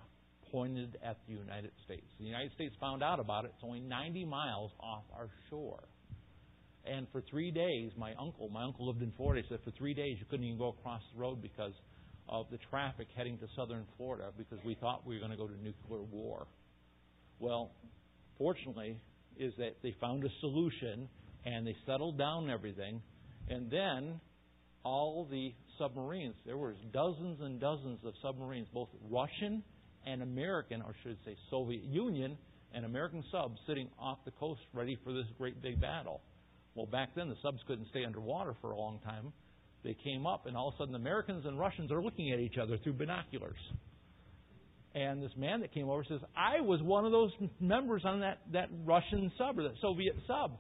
pointed 0.51 0.99
at 1.05 1.19
the 1.27 1.35
United 1.35 1.71
States. 1.85 2.07
The 2.19 2.27
United 2.27 2.53
States 2.53 2.75
found 2.81 3.03
out 3.03 3.21
about 3.21 3.45
it. 3.45 3.53
It's 3.55 3.65
only 3.65 3.81
90 3.81 4.25
miles 4.25 4.71
off 4.81 5.05
our 5.17 5.29
shore. 5.51 5.83
And 6.85 7.07
for 7.13 7.23
three 7.31 7.51
days, 7.51 7.93
my 7.97 8.15
uncle, 8.15 8.49
my 8.49 8.65
uncle 8.65 8.87
lived 8.87 9.03
in 9.03 9.13
Florida, 9.17 9.43
he 9.43 9.49
said 9.49 9.61
for 9.65 9.71
three 9.73 9.95
days 9.95 10.17
you 10.19 10.27
couldn't 10.31 10.47
even 10.47 10.59
go 10.59 10.69
across 10.69 11.03
the 11.15 11.21
road 11.21 11.43
because 11.43 11.73
of 12.29 12.47
the 12.51 12.59
traffic 12.71 13.09
heading 13.17 13.39
to 13.39 13.47
southern 13.57 13.85
Florida 13.97 14.31
because 14.37 14.59
we 14.65 14.75
thought 14.75 15.07
we 15.07 15.15
were 15.15 15.21
going 15.21 15.31
to 15.31 15.37
go 15.37 15.47
to 15.47 15.57
nuclear 15.63 16.03
war. 16.03 16.47
Well, 17.39 17.71
fortunately, 18.37 19.01
is 19.39 19.53
that 19.59 19.77
they 19.83 19.95
found 20.01 20.25
a 20.25 20.29
solution 20.41 21.09
and 21.45 21.67
they 21.67 21.77
settled 21.87 22.19
down 22.19 22.51
everything. 22.51 23.01
And 23.49 23.71
then 23.71 24.21
all 24.85 25.27
the 25.31 25.53
submarines, 25.79 26.35
there 26.45 26.57
was 26.57 26.75
dozens 26.93 27.41
and 27.41 27.61
dozens 27.61 28.01
of 28.05 28.15
submarines, 28.23 28.69
both 28.73 28.89
Russian 29.11 29.63
and 30.07 30.23
American, 30.23 30.83
or 30.83 30.95
should 31.03 31.17
I 31.23 31.31
say 31.31 31.37
Soviet 31.51 31.85
Union 31.85 32.37
and 32.75 32.85
American 32.85 33.25
subs 33.31 33.59
sitting 33.67 33.89
off 33.99 34.19
the 34.25 34.31
coast 34.33 34.61
ready 34.75 34.99
for 35.05 35.13
this 35.13 35.25
great 35.39 35.63
big 35.63 35.81
battle. 35.81 36.21
Well, 36.75 36.87
back 36.87 37.11
then 37.17 37.29
the 37.29 37.37
subs 37.43 37.59
couldn't 37.67 37.89
stay 37.91 38.05
underwater 38.05 38.55
for 38.61 38.73
a 38.73 38.77
long 38.77 39.01
time. 39.05 39.33
They 39.85 39.97
came 40.05 40.27
up, 40.27 40.47
and 40.47 40.57
all 40.57 40.69
of 40.69 40.75
a 40.75 40.79
sudden 40.79 40.95
Americans 40.95 41.45
and 41.47 41.59
Russians 41.59 41.91
are 41.91 42.03
looking 42.03 42.33
at 42.33 42.41
each 42.41 42.57
other 42.61 42.79
through 42.79 42.95
binoculars. 42.95 43.59
And 44.95 45.23
this 45.23 45.31
man 45.37 45.61
that 45.61 45.73
came 45.73 45.89
over 45.89 46.05
says, 46.05 46.21
I 46.37 46.61
was 46.61 46.83
one 46.83 47.05
of 47.05 47.13
those 47.13 47.31
members 47.61 48.03
on 48.05 48.21
that, 48.21 48.39
that 48.53 48.69
Russian 48.85 49.31
sub 49.39 49.59
or 49.59 49.63
that 49.65 49.75
Soviet 49.81 50.17
sub. 50.27 50.59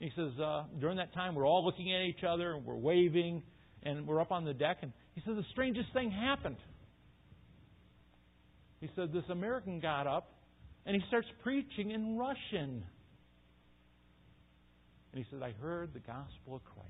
He 0.00 0.10
says, 0.16 0.30
uh, 0.42 0.64
during 0.80 0.96
that 0.96 1.12
time, 1.14 1.34
we're 1.34 1.46
all 1.46 1.64
looking 1.64 1.92
at 1.94 2.02
each 2.02 2.24
other 2.28 2.54
and 2.54 2.64
we're 2.64 2.76
waving 2.76 3.42
and 3.82 4.06
we're 4.06 4.20
up 4.20 4.32
on 4.32 4.44
the 4.44 4.54
deck. 4.54 4.78
And 4.82 4.92
he 5.14 5.22
says, 5.24 5.36
the 5.36 5.44
strangest 5.52 5.92
thing 5.92 6.10
happened. 6.10 6.56
He 8.80 8.88
said, 8.94 9.12
this 9.12 9.24
American 9.30 9.80
got 9.80 10.06
up 10.06 10.30
and 10.86 10.94
he 10.94 11.02
starts 11.08 11.28
preaching 11.42 11.90
in 11.90 12.16
Russian. 12.16 12.84
And 15.12 15.24
he 15.24 15.26
said, 15.30 15.42
I 15.42 15.52
heard 15.60 15.92
the 15.92 16.00
gospel 16.00 16.56
of 16.56 16.64
Christ. 16.64 16.88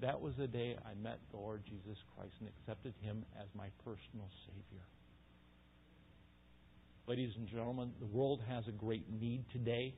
That 0.00 0.20
was 0.20 0.32
the 0.38 0.46
day 0.46 0.76
I 0.84 0.94
met 0.94 1.18
the 1.30 1.38
Lord 1.38 1.62
Jesus 1.64 1.98
Christ 2.16 2.32
and 2.40 2.48
accepted 2.48 2.94
him 3.02 3.24
as 3.38 3.46
my 3.54 3.66
personal 3.84 4.28
Savior. 4.46 4.84
Ladies 7.06 7.32
and 7.36 7.48
gentlemen, 7.48 7.90
the 8.00 8.06
world 8.06 8.40
has 8.48 8.64
a 8.68 8.72
great 8.72 9.04
need 9.10 9.44
today. 9.52 9.94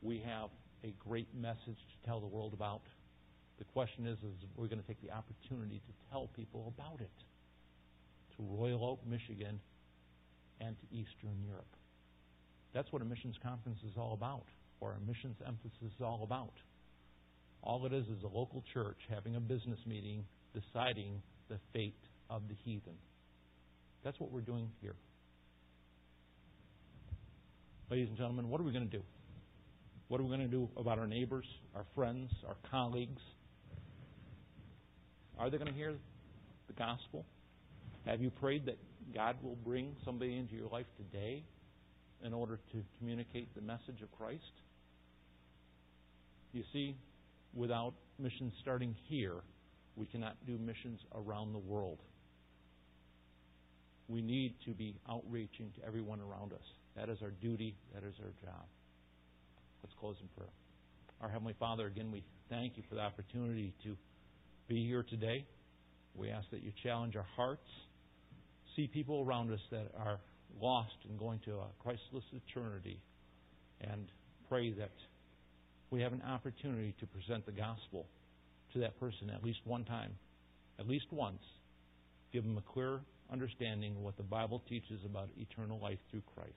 We 0.00 0.22
have 0.24 0.48
a 0.82 0.94
great 1.06 1.28
message 1.34 1.58
to 1.66 2.06
tell 2.06 2.20
the 2.20 2.26
world 2.26 2.54
about. 2.54 2.82
The 3.58 3.64
question 3.64 4.06
is, 4.06 4.18
is 4.18 4.34
we're 4.56 4.68
going 4.68 4.80
to 4.80 4.86
take 4.86 5.02
the 5.02 5.10
opportunity 5.10 5.80
to 5.86 5.92
tell 6.10 6.28
people 6.34 6.72
about 6.76 7.00
it 7.00 7.10
to 8.36 8.42
Royal 8.42 8.84
Oak, 8.84 9.00
Michigan, 9.06 9.60
and 10.60 10.76
to 10.78 10.96
Eastern 10.96 11.42
Europe. 11.46 11.66
That's 12.72 12.90
what 12.92 13.02
a 13.02 13.04
missions 13.04 13.36
conference 13.42 13.78
is 13.84 13.96
all 13.96 14.14
about, 14.14 14.44
or 14.80 14.92
a 14.92 15.06
missions 15.06 15.36
emphasis 15.46 15.78
is 15.82 16.02
all 16.02 16.22
about. 16.24 16.52
All 17.62 17.86
it 17.86 17.92
is 17.92 18.04
is 18.06 18.22
a 18.22 18.26
local 18.28 18.62
church 18.72 18.98
having 19.08 19.36
a 19.36 19.40
business 19.40 19.78
meeting 19.86 20.24
deciding 20.52 21.22
the 21.48 21.58
fate 21.72 21.94
of 22.28 22.42
the 22.48 22.54
heathen. 22.64 22.94
That's 24.02 24.18
what 24.20 24.30
we're 24.30 24.40
doing 24.40 24.68
here. 24.80 24.94
Ladies 27.90 28.08
and 28.08 28.16
gentlemen, 28.16 28.48
what 28.48 28.60
are 28.60 28.64
we 28.64 28.72
going 28.72 28.88
to 28.88 28.96
do? 28.96 29.02
What 30.08 30.20
are 30.20 30.24
we 30.24 30.28
going 30.28 30.40
to 30.40 30.46
do 30.46 30.68
about 30.76 30.98
our 30.98 31.06
neighbors, 31.06 31.46
our 31.74 31.84
friends, 31.94 32.30
our 32.46 32.56
colleagues? 32.70 33.22
Are 35.38 35.48
they 35.48 35.58
going 35.58 35.70
to 35.70 35.76
hear 35.76 35.94
the 36.66 36.72
gospel? 36.74 37.24
Have 38.06 38.20
you 38.20 38.30
prayed 38.30 38.66
that 38.66 38.78
God 39.14 39.36
will 39.42 39.56
bring 39.64 39.96
somebody 40.04 40.36
into 40.36 40.54
your 40.54 40.68
life 40.68 40.86
today 40.96 41.44
in 42.22 42.34
order 42.34 42.58
to 42.72 42.82
communicate 42.98 43.54
the 43.54 43.62
message 43.62 44.02
of 44.02 44.10
Christ? 44.18 44.42
You 46.52 46.62
see, 46.72 46.96
without 47.54 47.94
missions 48.18 48.52
starting 48.60 48.94
here, 49.08 49.36
we 49.96 50.06
cannot 50.06 50.36
do 50.46 50.58
missions 50.58 51.00
around 51.14 51.52
the 51.52 51.58
world. 51.58 51.98
We 54.08 54.20
need 54.20 54.54
to 54.66 54.72
be 54.72 54.96
outreaching 55.08 55.72
to 55.76 55.86
everyone 55.86 56.20
around 56.20 56.52
us. 56.52 56.64
That 56.96 57.08
is 57.08 57.18
our 57.22 57.30
duty, 57.30 57.74
that 57.94 58.04
is 58.04 58.14
our 58.20 58.32
job. 58.44 58.64
Let's 59.82 59.94
close 59.98 60.16
in 60.20 60.28
prayer. 60.36 60.52
Our 61.20 61.28
Heavenly 61.28 61.54
Father, 61.58 61.86
again, 61.86 62.12
we 62.12 62.22
thank 62.50 62.76
you 62.76 62.82
for 62.88 62.96
the 62.96 63.00
opportunity 63.00 63.72
to 63.84 63.96
be 64.68 64.86
here 64.86 65.04
today. 65.08 65.46
We 66.14 66.30
ask 66.30 66.48
that 66.50 66.62
you 66.62 66.72
challenge 66.82 67.16
our 67.16 67.26
hearts, 67.36 67.66
see 68.76 68.86
people 68.86 69.24
around 69.26 69.52
us 69.52 69.60
that 69.70 69.90
are 69.98 70.18
lost 70.60 70.96
and 71.08 71.18
going 71.18 71.40
to 71.44 71.52
a 71.52 71.66
Christless 71.82 72.24
eternity, 72.32 72.98
and 73.80 74.06
pray 74.48 74.72
that 74.72 74.92
we 75.90 76.00
have 76.00 76.12
an 76.12 76.22
opportunity 76.22 76.94
to 77.00 77.06
present 77.06 77.46
the 77.46 77.52
gospel 77.52 78.06
to 78.72 78.80
that 78.80 78.98
person 78.98 79.30
at 79.30 79.42
least 79.44 79.60
one 79.64 79.84
time, 79.84 80.12
at 80.78 80.88
least 80.88 81.06
once. 81.10 81.42
Give 82.32 82.42
them 82.42 82.58
a 82.58 82.72
clear 82.72 83.00
understanding 83.32 83.92
of 83.96 84.02
what 84.02 84.16
the 84.16 84.22
Bible 84.22 84.62
teaches 84.68 85.00
about 85.04 85.28
eternal 85.38 85.78
life 85.78 85.98
through 86.10 86.22
Christ. 86.34 86.52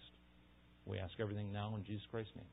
We 0.85 0.97
ask 0.97 1.13
everything 1.19 1.51
now 1.51 1.75
in 1.75 1.83
Jesus 1.83 2.05
Christ's 2.09 2.35
name. 2.35 2.45